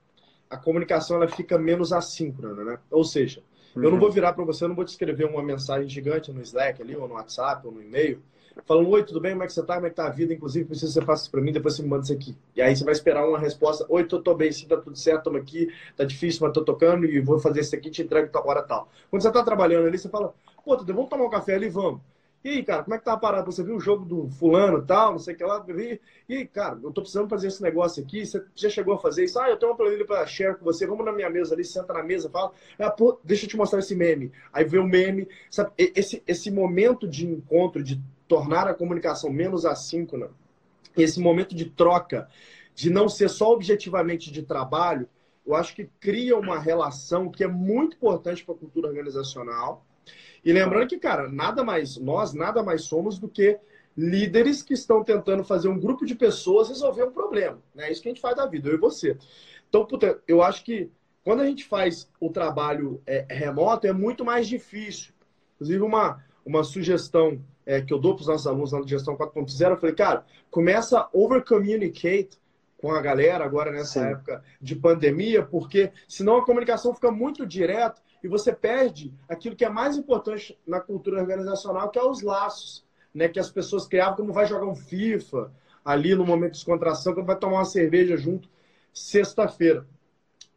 [0.50, 2.80] a comunicação ela fica menos assíncrona, né?
[2.92, 3.42] Ou seja,
[3.76, 3.84] uhum.
[3.84, 6.42] eu não vou virar para você, eu não vou te escrever uma mensagem gigante no
[6.42, 8.22] Slack ali, ou no WhatsApp, ou no e-mail,
[8.66, 9.32] falando, oi, tudo bem?
[9.32, 9.76] Como é que você tá?
[9.76, 10.34] Como é que tá a vida?
[10.34, 12.38] Inclusive, preciso que você faça isso para mim, depois você me manda isso aqui.
[12.56, 15.26] E aí você vai esperar uma resposta, oi, tô, tô bem, sim, tá tudo certo,
[15.26, 18.48] tamo aqui, tá difícil, mas tô tocando e vou fazer isso aqui, te entrego tal
[18.48, 18.90] hora tal.
[19.10, 20.34] Quando você tá trabalhando ali, você fala,
[20.64, 22.02] pô, tudo vamos tomar um café ali, vamos.
[22.44, 23.46] E aí, cara, como é que tá a parada?
[23.46, 25.66] Você viu o jogo do fulano tal, não sei o que lá.
[26.30, 28.26] E aí, cara, eu tô precisando fazer esse negócio aqui.
[28.26, 29.38] Você já chegou a fazer isso?
[29.40, 30.88] Ah, eu tenho uma planilha para share com você.
[30.88, 32.54] Vamos na minha mesa ali, senta na mesa, fala.
[32.80, 34.32] Ah, pô, deixa eu te mostrar esse meme.
[34.54, 35.28] Aí vê o meme.
[35.50, 40.30] Sabe, esse, esse momento de encontro, de tornar a comunicação menos assíncrona,
[40.96, 42.28] esse momento de troca,
[42.74, 45.08] de não ser só objetivamente de trabalho,
[45.46, 49.86] eu acho que cria uma relação que é muito importante para a cultura organizacional.
[50.44, 53.58] E lembrando que, cara, nada mais, nós nada mais somos do que
[53.96, 57.60] líderes que estão tentando fazer um grupo de pessoas resolver um problema.
[57.74, 57.88] Né?
[57.88, 59.18] É isso que a gente faz da vida, eu e você.
[59.68, 60.92] Então, puta, eu acho que
[61.24, 65.14] quando a gente faz o trabalho é, remoto, é muito mais difícil.
[65.56, 69.72] Inclusive, uma, uma sugestão é, que eu dou para os nossos alunos na gestão 4.0,
[69.72, 72.40] eu falei, cara, começa a over-communicate
[72.78, 74.08] com a galera agora nessa Sim.
[74.08, 79.66] época de pandemia, porque senão a comunicação fica muito direta e você perde aquilo que
[79.66, 83.28] é mais importante na cultura organizacional, que é os laços, né?
[83.28, 85.52] Que as pessoas criavam como vai jogar um FIFA
[85.84, 88.50] ali no momento de descontração, quando vai tomar uma cerveja junto
[88.94, 89.86] sexta-feira.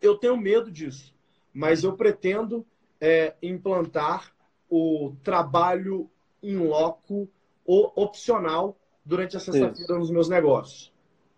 [0.01, 1.13] Eu tenho medo disso,
[1.53, 2.65] mas eu pretendo
[3.01, 4.33] é, implantar
[4.69, 6.09] o trabalho
[6.43, 7.29] em loco
[7.65, 10.93] ou opcional durante a sexta-feira nos meus negócios.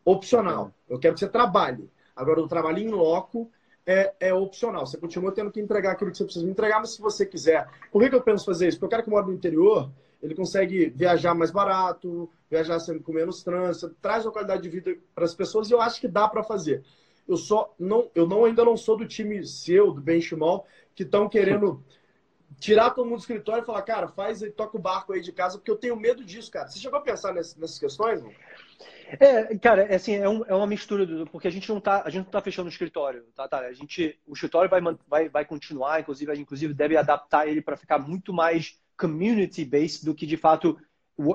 [0.04, 0.72] Opcional.
[0.88, 1.88] Eu quero que você trabalhe.
[2.14, 3.50] Agora, o trabalho em loco
[3.86, 4.86] é, é opcional.
[4.86, 7.68] Você continua tendo que entregar aquilo que você precisa entregar, mas se você quiser.
[7.90, 8.78] Por que, que eu penso fazer isso?
[8.78, 9.90] Porque o cara que mora no interior,
[10.22, 14.96] ele consegue viajar mais barato, viajar sempre com menos trânsito, traz uma qualidade de vida
[15.14, 16.82] para as pessoas e eu acho que dá para fazer.
[17.28, 21.28] Eu só não, eu não ainda não sou do time seu, do Benchimol, que estão
[21.28, 21.82] querendo
[22.62, 25.32] tirar todo mundo do escritório e falar, cara, faz e toca o barco aí de
[25.32, 26.68] casa, porque eu tenho medo disso, cara.
[26.68, 28.30] Você chegou a pensar nessas, nessas questões, não?
[29.18, 32.02] É, cara, é assim, é, um, é uma mistura do, porque a gente não tá,
[32.04, 33.58] a gente não tá fechando o escritório, tá, tá?
[33.58, 37.60] A gente, o escritório vai, vai, vai continuar, inclusive a gente inclusive deve adaptar ele
[37.60, 40.78] para ficar muito mais community based do que de fato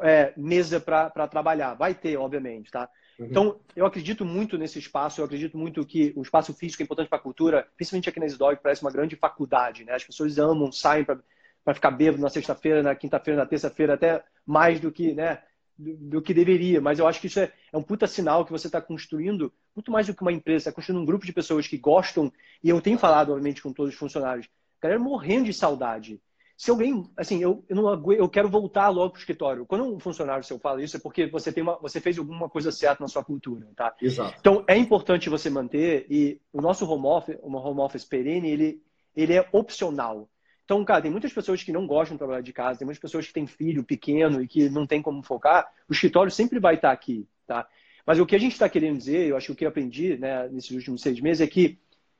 [0.02, 1.74] é, mesa para trabalhar.
[1.74, 2.90] Vai ter, obviamente, tá?
[3.20, 3.28] Uhum.
[3.30, 7.10] Então, eu acredito muito nesse espaço, eu acredito muito que o espaço físico é importante
[7.10, 9.94] para a cultura, principalmente aqui na Isdog, parece uma grande faculdade, né?
[9.94, 14.80] As pessoas amam, saem para ficar bêbado na sexta-feira, na quinta-feira, na terça-feira, até mais
[14.80, 15.42] do que, né?
[15.78, 18.52] Do, do, que deveria, mas eu acho que isso é, é um puta sinal que
[18.52, 21.68] você está construindo muito mais do que uma empresa, está construindo um grupo de pessoas
[21.68, 24.50] que gostam, e eu tenho falado, obviamente, com todos os funcionários,
[24.82, 26.20] galera morrendo de saudade
[26.58, 29.66] se alguém, assim, eu, eu, não, eu quero voltar logo para o escritório.
[29.68, 32.72] Quando um funcionário seu fala isso, é porque você, tem uma, você fez alguma coisa
[32.72, 33.94] certa na sua cultura, tá?
[34.02, 34.36] Exato.
[34.40, 38.82] Então, é importante você manter, e o nosso home office, uma home office perene, ele,
[39.16, 40.28] ele é opcional.
[40.66, 43.28] Então, cara, tem muitas pessoas que não gostam de trabalhar de casa, tem muitas pessoas
[43.28, 45.72] que têm filho pequeno e que não tem como focar.
[45.88, 47.68] O escritório sempre vai estar aqui, tá?
[48.04, 50.18] Mas o que a gente está querendo dizer, eu acho que o que eu aprendi
[50.18, 51.78] né, nesses últimos seis meses é que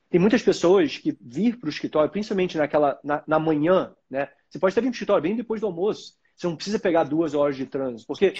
[0.10, 4.30] tem muitas pessoas que vir para o escritório, principalmente naquela na, na, manhã, né?
[4.50, 6.14] Você pode estar vindo para o escritório bem depois do almoço.
[6.36, 8.36] Você não precisa pegar duas horas de trânsito, porque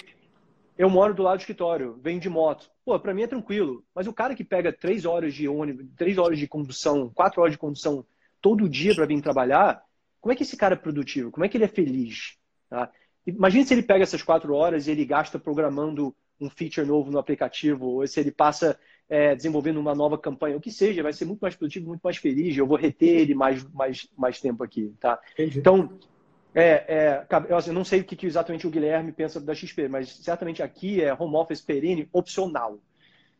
[0.78, 2.70] eu moro do lado do escritório, venho de moto.
[2.84, 3.84] Pô, para mim é tranquilo.
[3.94, 7.52] Mas o cara que pega três horas de ônibus, três horas de condução, quatro horas
[7.52, 8.06] de condução
[8.40, 9.82] todo dia para vir trabalhar,
[10.20, 11.30] como é que esse cara é produtivo?
[11.30, 12.38] Como é que ele é feliz?
[12.70, 12.90] Tá?
[13.26, 17.18] Imagina se ele pega essas quatro horas e ele gasta programando um feature novo no
[17.18, 18.78] aplicativo, ou se ele passa
[19.08, 22.18] é, desenvolvendo uma nova campanha, o que seja, vai ser muito mais produtivo, muito mais
[22.18, 25.18] feliz, eu vou reter ele mais, mais, mais tempo aqui, tá?
[25.32, 25.58] Entendi.
[25.58, 25.90] Então,
[26.54, 30.10] é, é, eu assim, não sei o que, exatamente o Guilherme pensa da XP, mas
[30.10, 32.78] certamente aqui é home office perene opcional.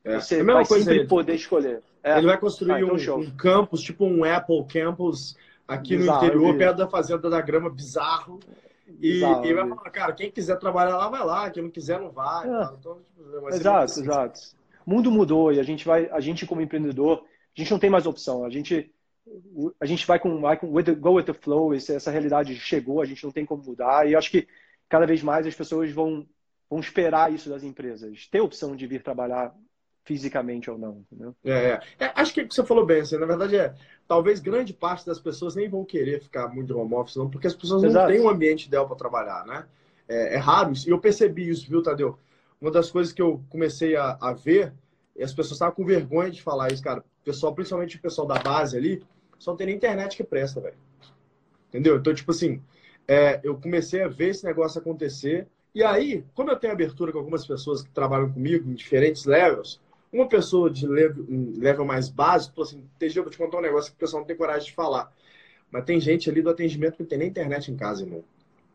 [0.04, 0.18] É.
[0.20, 1.82] Você é vai sempre poder escolher.
[2.02, 2.16] É.
[2.16, 6.26] Ele vai construir ah, então um, um, campus, tipo um Apple Campus, aqui bizarro, no
[6.26, 8.40] interior, perto da Fazenda da Grama, bizarro.
[8.86, 12.00] E, bizarro, e vai falar, cara, quem quiser trabalhar lá, vai lá, quem não quiser,
[12.00, 12.46] não vai.
[12.48, 12.70] É.
[12.78, 14.57] Então, tipo, exato, exato
[14.88, 17.22] o mundo mudou e a gente vai, a gente como empreendedor,
[17.54, 18.42] a gente não tem mais opção.
[18.42, 18.90] A gente,
[19.78, 21.74] a gente vai com, vai com with the, go with the flow.
[21.74, 24.08] Essa realidade chegou, a gente não tem como mudar.
[24.08, 24.48] E acho que
[24.88, 26.26] cada vez mais as pessoas vão,
[26.70, 29.54] vão esperar isso das empresas, ter opção de vir trabalhar
[30.04, 31.04] fisicamente ou não.
[31.44, 31.80] É, é.
[31.98, 33.02] é acho que você falou bem.
[33.02, 33.74] Assim, na verdade, é
[34.06, 37.54] talvez grande parte das pessoas nem vão querer ficar muito home office, não, porque as
[37.54, 38.08] pessoas Exato.
[38.08, 39.66] não têm um ambiente ideal para trabalhar, né?
[40.08, 40.88] É, é, raro isso.
[40.88, 42.18] E eu percebi isso, viu, Tadeu?
[42.60, 44.72] Uma das coisas que eu comecei a, a ver,
[45.16, 47.00] e as pessoas estavam com vergonha de falar isso, cara.
[47.00, 49.02] O pessoal, principalmente o pessoal da base ali,
[49.38, 50.76] só não tem nem internet que presta, velho.
[51.68, 51.96] Entendeu?
[51.96, 52.62] Então, tipo assim,
[53.06, 55.46] é, eu comecei a ver esse negócio acontecer.
[55.74, 59.80] E aí, como eu tenho abertura com algumas pessoas que trabalham comigo em diferentes levels,
[60.12, 61.24] uma pessoa de level,
[61.56, 64.20] level mais básico, falou assim, TG, eu vou te contar um negócio que o pessoal
[64.20, 65.12] não tem coragem de falar.
[65.70, 68.24] Mas tem gente ali do atendimento que não tem nem internet em casa, irmão.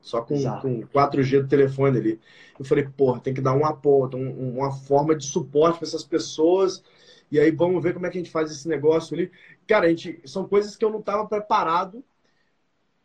[0.04, 2.20] Só com, com 4G do telefone ali.
[2.60, 6.04] Eu falei, porra, tem que dar um apoio, um, uma forma de suporte para essas
[6.04, 6.84] pessoas.
[7.32, 9.32] E aí vamos ver como é que a gente faz esse negócio ali.
[9.66, 12.04] Cara, a gente, são coisas que eu não estava preparado,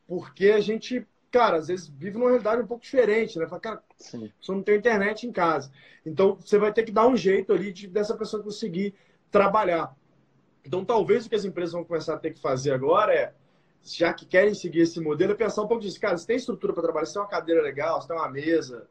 [0.08, 3.46] porque a gente, cara, às vezes vive numa realidade um pouco diferente, né?
[3.46, 4.32] Fala, cara, Sim.
[4.42, 5.70] você não tem internet em casa.
[6.04, 8.92] Então você vai ter que dar um jeito ali de, dessa pessoa conseguir
[9.30, 9.96] trabalhar.
[10.64, 13.32] Então talvez o que as empresas vão começar a ter que fazer agora é
[13.82, 16.00] já que querem seguir esse modelo, é pensar um pouco disso.
[16.00, 18.86] Cara, você tem estrutura para trabalhar, você tem uma cadeira legal, você tem uma mesa,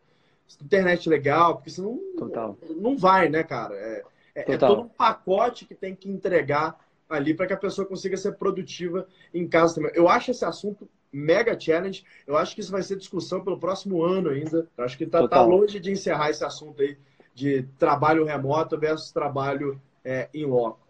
[0.58, 2.58] tem internet legal, porque senão Total.
[2.76, 3.76] não vai, né, cara?
[3.76, 4.04] É,
[4.36, 6.80] é, é todo um pacote que tem que entregar
[7.10, 9.92] ali para que a pessoa consiga ser produtiva em casa também.
[9.94, 12.04] Eu acho esse assunto mega challenge.
[12.26, 14.68] Eu acho que isso vai ser discussão pelo próximo ano ainda.
[14.78, 16.98] Eu acho que está tá longe de encerrar esse assunto aí
[17.34, 20.86] de trabalho remoto versus trabalho é, em loco.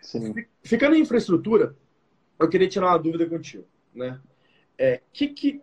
[0.00, 0.34] Sim.
[0.62, 1.76] Ficando em infraestrutura,
[2.44, 3.64] eu queria tirar uma dúvida contigo,
[3.94, 4.20] né?
[4.78, 5.62] É, que que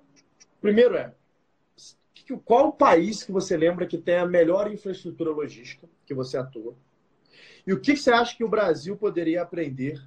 [0.61, 1.13] primeiro é
[2.29, 6.37] que, qual o país que você lembra que tem a melhor infraestrutura logística que você
[6.37, 6.75] atua?
[7.65, 10.01] E o que, que você acha que o Brasil poderia aprender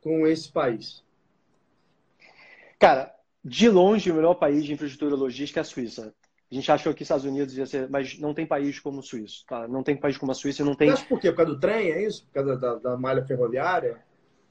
[0.00, 1.04] com esse país?
[2.78, 3.14] Cara,
[3.44, 6.14] de longe o melhor país de infraestrutura logística é a Suíça.
[6.50, 9.44] A gente achou que Estados Unidos ia ser, mas não tem país como o Suíço,
[9.46, 9.68] tá?
[9.68, 10.88] Não tem país como a Suíça, não tem.
[10.88, 11.30] Mas por quê?
[11.30, 12.24] Por causa do trem, é isso?
[12.26, 14.02] Por causa da, da malha ferroviária?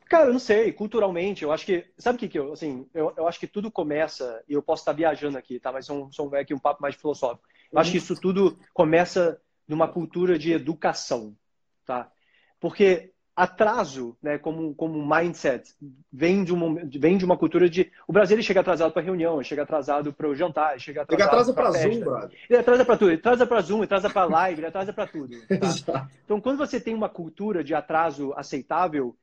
[0.10, 1.86] Cara, eu não sei, culturalmente, eu acho que.
[1.98, 4.82] Sabe o que, que eu, assim, eu, eu acho que tudo começa, e eu posso
[4.82, 5.72] estar viajando aqui, tá?
[5.72, 7.48] Mas são, são aqui um papo mais filosófico.
[7.72, 11.36] Eu acho que isso tudo começa numa cultura de educação,
[11.86, 12.10] tá?
[12.60, 15.72] Porque atraso, né, como, como mindset,
[16.12, 17.92] vem de, uma, vem de uma cultura de.
[18.08, 21.72] O Brasil ele chega atrasado para reunião, chega atrasado para o jantar, chega atrasado para
[21.72, 22.32] Zoom, brother.
[22.50, 25.06] Ele atrasa para tudo, ele atrasa para Zoom, ele atrasa para live, ele atrasa para
[25.06, 25.38] tudo.
[25.86, 26.10] Tá?
[26.26, 29.16] então, quando você tem uma cultura de atraso aceitável,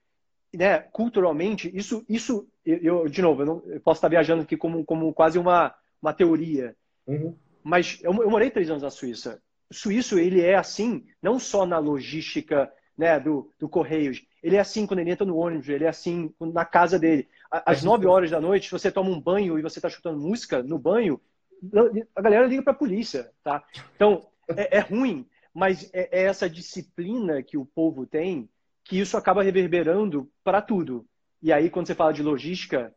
[0.57, 4.85] né, culturalmente, isso, isso eu, de novo, eu, não, eu posso estar viajando aqui como,
[4.85, 6.75] como quase uma, uma teoria,
[7.07, 7.37] uhum.
[7.63, 9.43] mas eu, eu morei três anos na Suíça.
[9.71, 14.61] O suíço, ele é assim, não só na logística né, do, do Correios, ele é
[14.61, 17.29] assim quando ele entra no ônibus, ele é assim na casa dele.
[17.51, 20.79] Às nove horas da noite, você toma um banho e você está escutando música no
[20.79, 21.21] banho,
[22.15, 23.65] a galera liga para a polícia, tá?
[23.95, 24.27] Então,
[24.57, 28.49] é, é ruim, mas é, é, essa disciplina que o povo tem
[28.85, 31.07] que isso acaba reverberando para tudo.
[31.43, 32.95] E aí, quando você fala de logística,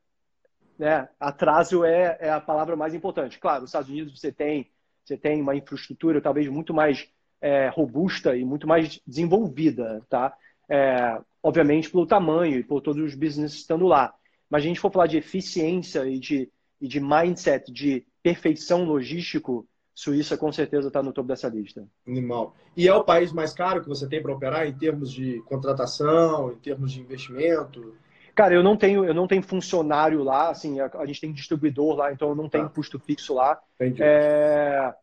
[0.78, 3.40] né, atraso é, é a palavra mais importante.
[3.40, 4.70] Claro, nos Estados Unidos você tem,
[5.04, 7.10] você tem uma infraestrutura talvez muito mais
[7.42, 10.36] é, robusta e muito mais desenvolvida, tá?
[10.70, 14.14] É, obviamente pelo tamanho e por todos os business estando lá.
[14.50, 19.68] Mas a gente for falar de eficiência e de, e de mindset, de perfeição logístico,
[19.98, 21.84] Suíça com certeza está no topo dessa lista.
[22.08, 22.56] Animal.
[22.76, 26.52] E é o país mais caro que você tem para operar em termos de contratação,
[26.52, 27.96] em termos de investimento?
[28.36, 31.96] Cara, eu não tenho, eu não tenho funcionário lá, assim, a, a gente tem distribuidor
[31.96, 32.70] lá, então eu não tenho ah.
[32.70, 33.60] custo fixo lá.
[33.74, 34.04] Entendi.
[34.04, 34.94] É,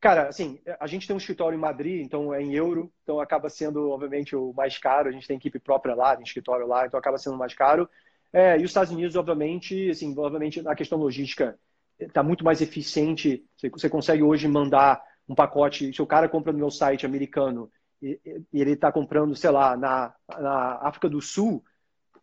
[0.00, 3.50] cara, assim, a gente tem um escritório em Madrid, então é em euro, então acaba
[3.50, 5.10] sendo, obviamente, o mais caro.
[5.10, 7.86] A gente tem equipe própria lá, tem escritório lá, então acaba sendo mais caro.
[8.32, 11.58] É, e os Estados Unidos, obviamente, assim, obviamente, na questão logística,
[11.98, 13.44] está muito mais eficiente.
[13.56, 15.92] Você consegue hoje mandar um pacote.
[15.92, 17.70] Se o cara compra no meu site americano
[18.02, 18.18] e,
[18.52, 21.62] ele está comprando, sei lá, na, na África do Sul,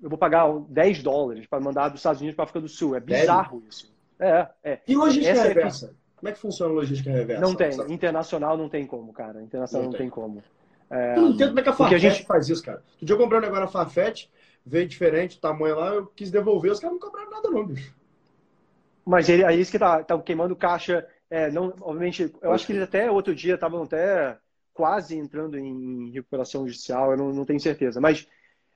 [0.02, 2.96] eu vou pagar 10 dólares para mandar dos Estados Unidos para a África do Sul.
[2.96, 3.94] É bizarro isso.
[4.20, 4.80] É, é.
[4.88, 5.86] E logística Essa é reversa?
[5.88, 6.06] É...
[6.16, 7.42] Como é que funciona a logística reversa?
[7.42, 7.94] Não tem.
[7.94, 9.42] Internacional não tem como, cara.
[9.42, 10.08] Internacional não, não tem.
[10.08, 10.10] tem.
[10.10, 10.42] como.
[10.90, 11.18] É...
[11.18, 12.26] Eu não entendo como é que a Farfetch gente...
[12.26, 12.78] faz isso, cara.
[12.78, 14.28] Outro dia eu comprei um negócio na Farfetch,
[14.66, 17.94] veio diferente o tamanho lá, eu quis devolver, os caras não cobraram nada não, bicho.
[19.06, 21.08] Mas ele, aí isso que tá, tá queimando caixa.
[21.30, 24.38] É, não, obviamente, eu acho que eles até outro dia estavam até
[24.74, 28.02] quase entrando em recuperação judicial, eu não, não tenho certeza.
[28.02, 28.28] Mas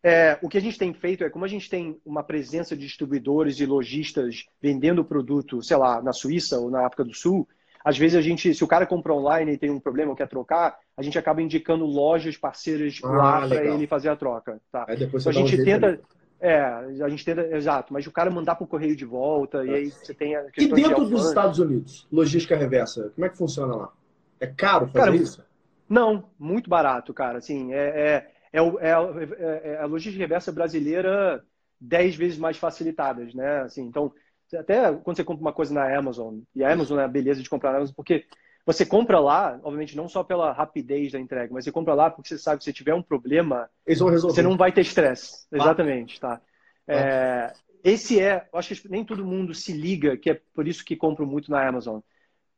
[0.01, 2.85] é, o que a gente tem feito é, como a gente tem uma presença de
[2.85, 7.47] distribuidores e lojistas vendendo o produto, sei lá, na Suíça ou na África do Sul,
[7.83, 10.27] às vezes a gente, se o cara compra online e tem um problema ou quer
[10.27, 14.61] trocar, a gente acaba indicando lojas parceiras ah, lá para ele fazer a troca.
[14.71, 14.85] Tá?
[14.89, 15.99] então a gente um tenta.
[16.41, 19.67] É, a gente tenta, exato, mas o cara mandar para o correio de volta, é.
[19.67, 23.25] e aí você tem a questão E dentro de dos Estados Unidos, logística reversa, como
[23.25, 23.93] é que funciona lá?
[24.39, 25.43] É caro fazer cara, isso?
[25.87, 27.39] Não, muito barato, cara.
[27.39, 31.43] Assim, é, é, é, é, é a logística reversa brasileira
[31.79, 33.61] dez vezes mais facilitadas, né?
[33.61, 34.13] Assim, então,
[34.53, 37.49] até quando você compra uma coisa na Amazon, e a Amazon é a beleza de
[37.49, 38.25] comprar na Amazon, porque
[38.73, 42.29] você compra lá, obviamente, não só pela rapidez da entrega, mas você compra lá porque
[42.29, 45.47] você sabe que se tiver um problema, você não vai ter estresse.
[45.51, 45.57] Ah.
[45.57, 46.39] Exatamente, tá?
[46.87, 46.93] Ah.
[46.93, 47.53] É,
[47.83, 50.95] esse é, eu acho que nem todo mundo se liga, que é por isso que
[50.95, 51.99] compro muito na Amazon.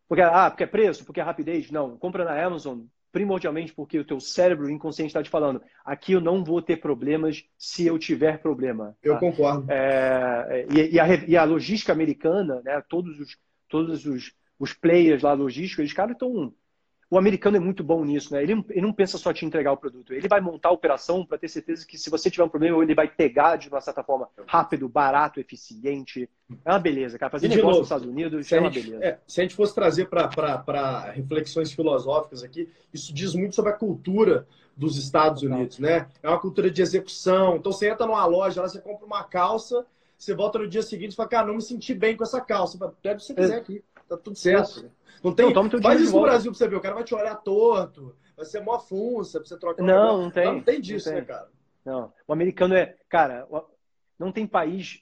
[0.06, 1.72] Porque, ah, porque é preço, porque é rapidez.
[1.72, 6.22] Não, compra na Amazon primordialmente porque o teu cérebro inconsciente está te falando, aqui eu
[6.22, 8.98] não vou ter problemas se eu tiver problema.
[9.02, 9.20] Eu tá?
[9.20, 9.66] concordo.
[9.70, 13.38] É, e, e, a, e, a, logística americana, né, todos os,
[13.68, 16.54] todos os os players lá logísticos, eles, cara, estão.
[17.10, 18.42] O americano é muito bom nisso, né?
[18.42, 20.14] Ele, ele não pensa só te entregar o produto.
[20.14, 22.96] Ele vai montar a operação para ter certeza que se você tiver um problema, ele
[22.96, 26.30] vai pegar de uma certa forma rápido, barato, eficiente.
[26.64, 27.32] É uma beleza, cara.
[27.32, 29.04] Fazer negócio novo, nos Estados Unidos é uma gente, beleza.
[29.04, 33.76] É, se a gente fosse trazer para reflexões filosóficas aqui, isso diz muito sobre a
[33.76, 34.48] cultura
[34.78, 36.08] dos Estados Unidos, né?
[36.24, 37.58] É uma cultura de execução.
[37.58, 39.86] Então você entra numa loja, lá você compra uma calça,
[40.18, 42.78] você volta no dia seguinte e fala, cara, não me senti bem com essa calça.
[43.02, 43.84] Pega o que você quiser aqui.
[44.12, 44.92] Tá tudo certo.
[45.24, 45.54] Não tem.
[45.54, 46.76] Não, faz isso no Brasil pra você ver.
[46.76, 50.24] O cara vai te olhar torto, vai ser mó funça pra você trocar Não, um
[50.24, 50.46] não tem.
[50.46, 51.22] Não tem disso, não tem.
[51.22, 51.48] né, cara?
[51.86, 52.14] Não.
[52.28, 52.98] O americano é.
[53.08, 53.48] Cara,
[54.20, 55.02] não tem país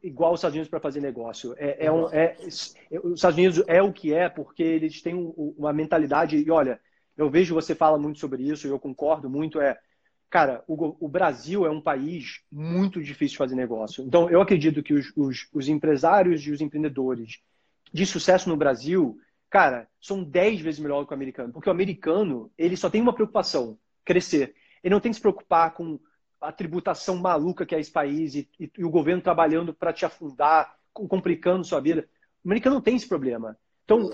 [0.00, 1.56] igual os Estados Unidos para fazer negócio.
[1.58, 2.36] É, é, um, é,
[3.02, 6.36] os Estados Unidos é o que é porque eles têm uma mentalidade.
[6.36, 6.78] E olha,
[7.16, 9.60] eu vejo você fala muito sobre isso e eu concordo muito.
[9.60, 9.76] É,
[10.30, 14.04] cara, o, o, Brasil é um país muito difícil de fazer negócio.
[14.04, 17.40] Então, eu acredito que os, os, os empresários e os empreendedores
[17.96, 19.18] de sucesso no Brasil,
[19.48, 21.50] cara, são 10 vezes melhor do que o americano.
[21.50, 24.54] Porque o americano, ele só tem uma preocupação, crescer.
[24.84, 25.98] Ele não tem que se preocupar com
[26.38, 30.04] a tributação maluca que é esse país e, e, e o governo trabalhando para te
[30.04, 32.06] afundar, complicando sua vida.
[32.44, 33.56] O americano não tem esse problema.
[33.86, 34.10] Então,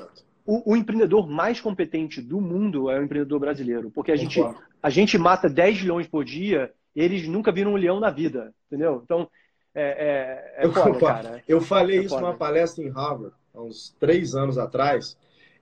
[0.47, 3.91] o, o, empreendedor mais competente do mundo é o empreendedor brasileiro.
[3.91, 4.41] Porque a gente,
[4.81, 8.55] a gente mata 10 leões por dia e eles nunca viram um leão na vida,
[8.69, 9.03] entendeu?
[9.05, 9.29] Então,
[9.75, 11.43] é, é, é foda, cara.
[11.49, 12.23] Eu falei é isso foda.
[12.23, 15.17] numa palestra em Harvard há uns três anos atrás.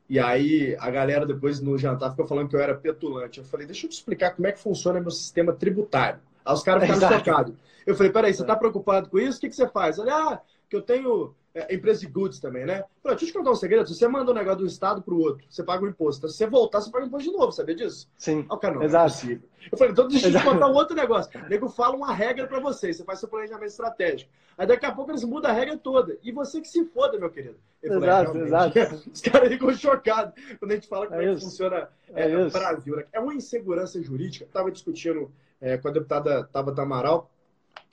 [0.08, 3.38] E aí a galera depois no jantar ficou falando que eu era petulante.
[3.38, 6.20] Eu falei, deixa eu te explicar como é que funciona meu sistema tributário.
[6.44, 7.54] Aí os caras ficaram chocados.
[7.86, 9.38] Eu falei, peraí, você está preocupado com isso?
[9.38, 9.98] O que, que você faz?
[9.98, 10.40] Olha, ah,
[10.70, 12.84] que eu tenho é, empresa de goods também, né?
[13.02, 13.88] Pô, deixa eu te contar um segredo.
[13.88, 16.28] Se você manda um negócio do estado para o outro, você paga o imposto.
[16.28, 18.08] Se você voltar, você paga o imposto de novo, sabia disso?
[18.16, 18.46] Sim.
[18.48, 19.26] Ah, cara, não, Exato.
[19.26, 19.40] Não é
[19.72, 21.30] eu falei, então deixa eu te contar um outro negócio.
[21.44, 24.30] O nego fala uma regra para você, você faz seu planejamento estratégico.
[24.56, 26.16] Aí daqui a pouco eles mudam a regra toda.
[26.22, 27.56] E você que se foda, meu querido.
[27.82, 28.78] Eu exato, falei, exato.
[29.12, 32.46] Os caras ficam chocados quando a gente fala como é, é que funciona é, é,
[32.46, 32.96] o Brasil.
[32.96, 33.04] Né?
[33.12, 34.44] É uma insegurança jurídica.
[34.44, 37.28] Estava discutindo é, com a deputada Tabata Amaral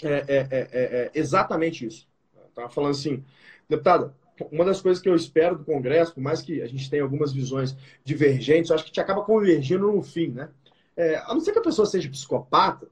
[0.04, 2.08] é, é, exatamente isso.
[2.58, 3.24] Estava falando assim,
[3.70, 4.16] deputada,
[4.52, 7.32] uma das coisas que eu espero do Congresso, por mais que a gente tenha algumas
[7.32, 10.50] visões divergentes, eu acho que a gente acaba convergindo no fim, né?
[10.96, 12.88] É, a não ser que a pessoa seja psicopata,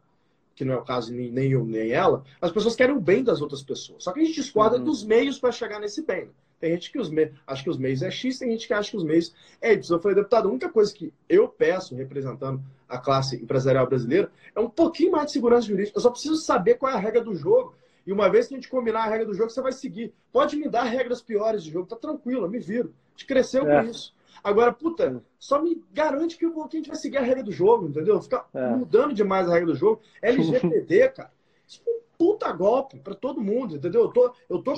[0.53, 3.24] que não é o caso nem, nem eu nem ela, as pessoas querem o bem
[3.24, 4.03] das outras pessoas.
[4.03, 4.84] Só que a gente discorda uhum.
[4.84, 6.26] dos meios para chegar nesse bem.
[6.26, 6.32] Né?
[6.59, 8.91] Tem gente que os meios, acha que os meios é X, tem gente que acha
[8.91, 9.95] que os meios é Y.
[9.97, 14.59] Eu falei, deputado, a única coisa que eu peço, representando a classe empresarial brasileira, é
[14.59, 15.97] um pouquinho mais de segurança jurídica.
[15.97, 17.74] Eu só preciso saber qual é a regra do jogo
[18.06, 20.14] e uma vez que a gente combinar a regra do jogo, você vai seguir.
[20.32, 22.93] Pode me dar regras piores de jogo, tá tranquilo, eu me viro.
[23.08, 23.82] A gente cresceu é.
[23.82, 24.14] com isso.
[24.43, 28.22] Agora, puta, só me garante que, a gente vai seguir a regra do jogo, entendeu?
[28.22, 28.70] Ficar é.
[28.70, 30.01] mudando demais a regra do jogo.
[30.22, 31.32] LGPD, cara,
[31.68, 34.01] isso foi um puta golpe para todo mundo, entendeu?
[34.01, 34.74] Eu tô, eu tô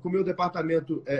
[0.00, 1.14] com, o meu departamento é,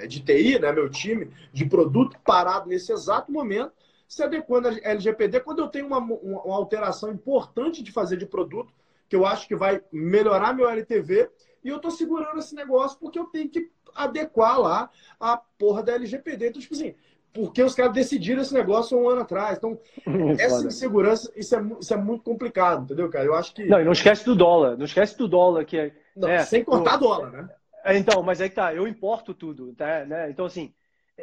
[0.00, 3.72] é, é de TI, né, meu time de produto parado nesse exato momento,
[4.08, 8.72] se adequando a LGPD, quando eu tenho uma, uma alteração importante de fazer de produto,
[9.08, 11.30] que eu acho que vai melhorar meu LTV,
[11.64, 15.94] e eu tô segurando esse negócio porque eu tenho que adequar lá a porra da
[15.94, 16.48] LGPD.
[16.48, 16.94] Então, tipo assim,
[17.32, 19.58] porque os caras decidiram esse negócio um ano atrás.
[19.58, 19.78] Então,
[20.38, 23.24] essa insegurança, isso é, isso é muito complicado, entendeu, cara?
[23.24, 23.66] Eu acho que.
[23.66, 24.76] Não, e não esquece do dólar.
[24.76, 25.92] Não esquece do dólar, que é.
[26.16, 27.48] Não, é, sem contar o, dólar, né?
[27.84, 30.04] É, então, mas aí tá, eu importo tudo, tá?
[30.04, 30.30] Né?
[30.30, 30.72] Então, assim,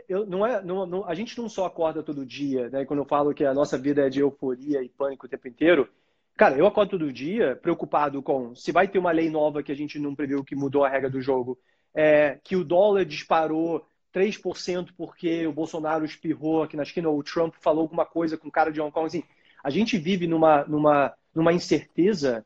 [0.08, 2.86] eu, não é, não, não, a gente não só acorda todo dia, né?
[2.86, 5.90] Quando eu falo que a nossa vida é de euforia e pânico o tempo inteiro,
[6.36, 9.76] Cara, eu acordo todo dia preocupado com se vai ter uma lei nova que a
[9.76, 11.60] gente não previu que mudou a regra do jogo,
[11.94, 17.24] é, que o dólar disparou 3% porque o Bolsonaro espirrou aqui na esquina, ou o
[17.24, 19.06] Trump falou alguma coisa com o cara de Hong Kong.
[19.06, 19.24] Assim,
[19.64, 22.46] a gente vive numa, numa, numa incerteza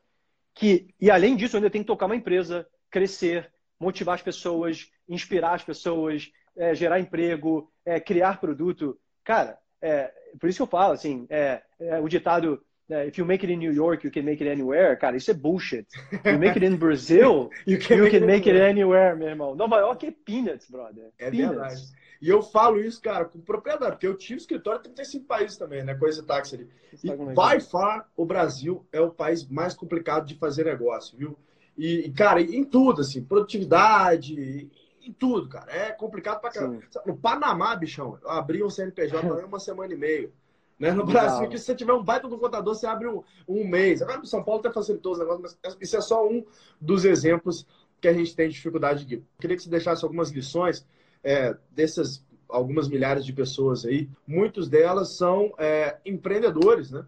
[0.54, 5.54] que, e além disso, ainda tem que tocar uma empresa, crescer, motivar as pessoas, inspirar
[5.54, 8.98] as pessoas, é, gerar emprego, é, criar produto.
[9.24, 13.44] Cara, é, por isso que eu falo, assim, é, é o ditado if you make
[13.44, 14.96] it in New York, you can make it anywhere.
[14.96, 15.86] Cara, isso é bullshit.
[16.24, 19.28] You make it in Brazil, you can, you make, can it make, it anywhere, meu
[19.28, 19.54] irmão.
[19.54, 21.12] Nova York é peanuts, brother.
[21.18, 21.56] É peanuts.
[21.56, 21.98] verdade.
[22.20, 25.84] E eu falo isso, cara, com propriedade, porque eu tive escritório em 35 países também,
[25.84, 25.94] né?
[25.94, 26.68] Coisa táxi ali.
[27.04, 31.38] E, by far, o Brasil é o país mais complicado de fazer negócio, viu?
[31.76, 34.68] E, cara, em tudo, assim, produtividade,
[35.00, 35.72] em tudo, cara.
[35.72, 36.82] É complicado pra caramba.
[37.06, 40.30] No Panamá, bichão, eu abri um CNPJ uma semana e meia.
[40.78, 40.92] Né?
[40.92, 44.00] No Brasil, que se você tiver um baita do contador, você abre um, um mês.
[44.00, 46.44] Agora, no São Paulo até facilitou os negócios, mas isso é só um
[46.80, 47.66] dos exemplos
[48.00, 49.22] que a gente tem dificuldade de.
[49.40, 50.86] Queria que você deixasse algumas lições
[51.24, 54.08] é, dessas algumas milhares de pessoas aí.
[54.26, 57.04] Muitos delas são é, empreendedores, né?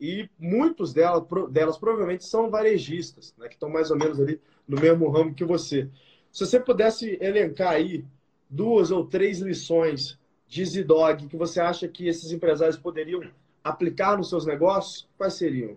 [0.00, 3.48] E muitos delas, delas provavelmente são varejistas, né?
[3.48, 5.88] Que estão mais ou menos ali no mesmo ramo que você.
[6.32, 8.04] Se você pudesse elencar aí
[8.48, 13.22] duas ou três lições de Zidog que você acha que esses empresários poderiam
[13.62, 15.76] aplicar nos seus negócios, quais seriam?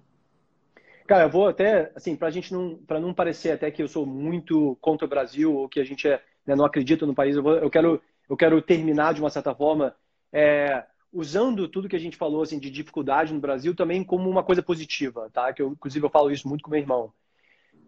[1.05, 3.87] Cara, eu vou até, assim, para a gente não, para não parecer até que eu
[3.87, 7.35] sou muito contra o Brasil ou que a gente é, né, não acredita no país,
[7.35, 9.93] eu, vou, eu, quero, eu quero terminar de uma certa forma
[10.31, 14.43] é, usando tudo que a gente falou assim de dificuldade no Brasil também como uma
[14.43, 15.51] coisa positiva, tá?
[15.51, 17.11] Que eu, inclusive eu falo isso muito com meu irmão.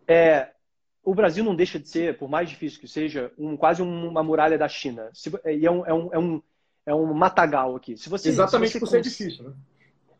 [0.06, 0.50] É,
[1.02, 4.58] o Brasil não deixa de ser, por mais difícil que seja, um, quase uma muralha
[4.58, 5.10] da China.
[5.46, 6.42] E é um, é um, é um
[6.86, 7.98] é um matagal aqui.
[7.98, 8.92] Se você, Exatamente se você por cons...
[8.92, 9.54] ser difícil, né?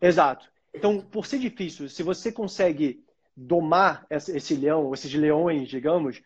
[0.02, 0.48] Exato.
[0.74, 3.04] Então, por ser difícil, se você consegue
[3.36, 6.22] domar esse leão, esses leões, digamos,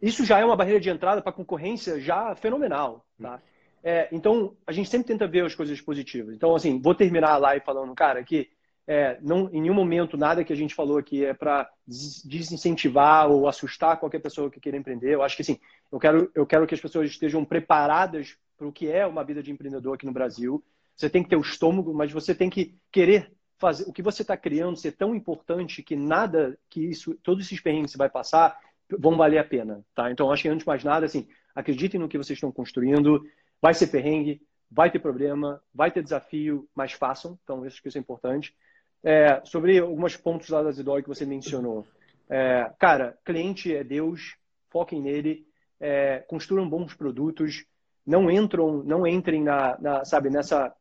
[0.00, 3.40] isso já é uma barreira de entrada para concorrência já fenomenal, tá?
[3.82, 6.34] É, então, a gente sempre tenta ver as coisas positivas.
[6.34, 8.50] Então, assim, vou terminar a live falando, cara, que
[8.86, 13.46] é, não, em nenhum momento nada que a gente falou aqui é para desincentivar ou
[13.46, 15.14] assustar qualquer pessoa que queira empreender.
[15.14, 15.58] Eu acho que, assim,
[15.92, 19.42] eu quero, eu quero que as pessoas estejam preparadas para o que é uma vida
[19.42, 20.64] de empreendedor aqui no Brasil.
[20.94, 24.22] Você tem que ter o estômago, mas você tem que querer fazer o que você
[24.22, 28.10] está criando ser tão importante que nada que isso, todos esses perrengues que você vai
[28.10, 28.58] passar
[28.98, 30.10] vão valer a pena, tá?
[30.10, 33.20] Então, acho que antes de mais nada, assim, acreditem no que vocês estão construindo.
[33.60, 34.40] Vai ser perrengue,
[34.70, 37.38] vai ter problema, vai ter desafio, mas façam.
[37.42, 38.54] Então, isso que isso é importante.
[39.02, 41.86] É, sobre alguns pontos lá da Zidog que você mencionou.
[42.28, 44.36] É, cara, cliente é Deus,
[44.70, 45.46] foquem nele,
[45.80, 47.64] é, construam bons produtos,
[48.06, 50.72] não entram, não entrem na, na, sabe, nessa,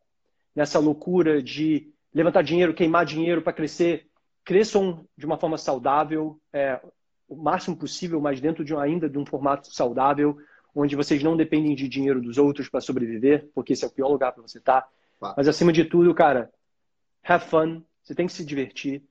[0.55, 4.07] nessa loucura de levantar dinheiro, queimar dinheiro para crescer.
[4.43, 6.39] Cresçam de uma forma saudável.
[6.53, 6.79] É,
[7.27, 10.37] o máximo possível, mas dentro de um, ainda de um formato saudável,
[10.73, 14.09] onde vocês não dependem de dinheiro dos outros para sobreviver, porque esse é o pior
[14.09, 14.81] lugar para você estar.
[14.81, 15.33] Tá.
[15.35, 16.51] Mas acima de tudo, cara,
[17.23, 19.03] have fun, você tem que se divertir,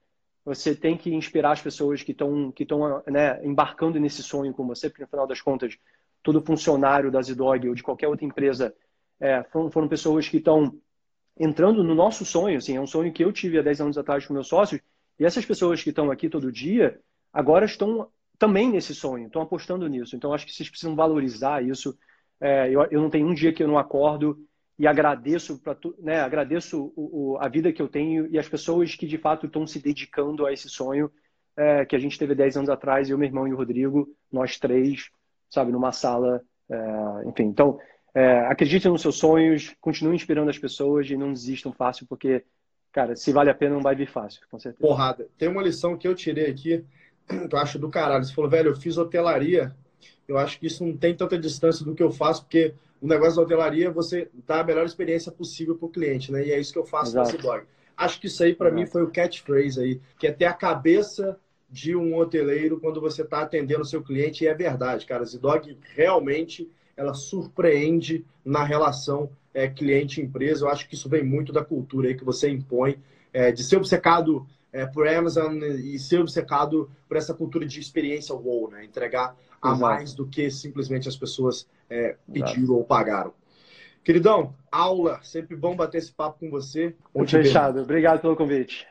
[0.44, 2.66] você tem que inspirar as pessoas que estão que
[3.10, 5.76] né, embarcando nesse sonho com você, porque no final das contas,
[6.24, 8.74] todo funcionário da Zidog ou de qualquer outra empresa
[9.20, 10.74] é, foram, foram pessoas que estão
[11.38, 14.26] entrando no nosso sonho, assim, é um sonho que eu tive há 10 anos atrás
[14.26, 14.80] com meus sócios,
[15.18, 16.98] e essas pessoas que estão aqui todo dia,
[17.32, 18.08] agora estão
[18.38, 20.16] também nesse sonho, estão apostando nisso.
[20.16, 21.96] Então, acho que vocês precisam valorizar isso.
[22.40, 24.38] É, eu, eu, não tenho um dia que eu não acordo
[24.76, 25.60] e agradeço
[26.00, 29.46] né, agradeço o, o, a vida que eu tenho e as pessoas que de fato
[29.46, 31.10] estão se dedicando a esse sonho
[31.56, 34.58] é, que a gente teve 10 anos atrás, eu, meu irmão e o Rodrigo, nós
[34.58, 35.10] três,
[35.54, 37.44] sabe, numa sala, é, enfim.
[37.44, 37.78] Então,
[38.14, 42.44] é, acreditem nos seus sonhos, continuem inspirando as pessoas e não desistam fácil, porque,
[42.92, 44.86] cara, se vale a pena, não vai vir fácil, com certeza.
[44.86, 45.28] Porrada.
[45.38, 46.84] Tem uma lição que eu tirei aqui,
[47.26, 48.24] que eu acho do caralho.
[48.24, 49.74] Você falou, velho, eu fiz hotelaria,
[50.28, 53.36] eu acho que isso não tem tanta distância do que eu faço, porque o negócio
[53.36, 56.46] da hotelaria, você dá a melhor experiência possível para o cliente, né?
[56.46, 57.36] E é isso que eu faço Exato.
[57.36, 57.64] na blog.
[57.96, 61.38] Acho que isso aí, para mim, foi o catchphrase aí, que é ter a cabeça
[61.74, 64.44] de um hoteleiro quando você está atendendo o seu cliente.
[64.44, 65.24] E é verdade, cara.
[65.24, 70.64] A Zidog realmente ela surpreende na relação é, cliente-empresa.
[70.64, 72.96] Eu acho que isso vem muito da cultura aí que você impõe,
[73.32, 78.32] é, de ser obcecado é, por Amazon e ser obcecado por essa cultura de experiência
[78.32, 78.84] wow, né?
[78.84, 79.80] Entregar a Exato.
[79.80, 82.74] mais do que simplesmente as pessoas é, pediram Exato.
[82.74, 83.34] ou pagaram.
[84.04, 86.94] Queridão, aula, sempre bom bater esse papo com você.
[87.12, 87.80] Muito fechado.
[87.80, 88.86] Obrigado pelo convite.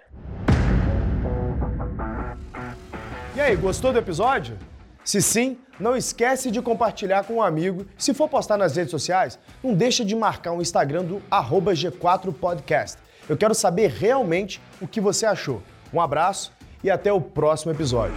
[3.36, 4.59] E aí, gostou do episódio?
[5.03, 7.88] Se sim, não esquece de compartilhar com um amigo.
[7.97, 12.97] Se for postar nas redes sociais, não deixa de marcar o Instagram do G4podcast.
[13.27, 15.63] Eu quero saber realmente o que você achou.
[15.91, 16.53] Um abraço
[16.84, 18.15] e até o próximo episódio.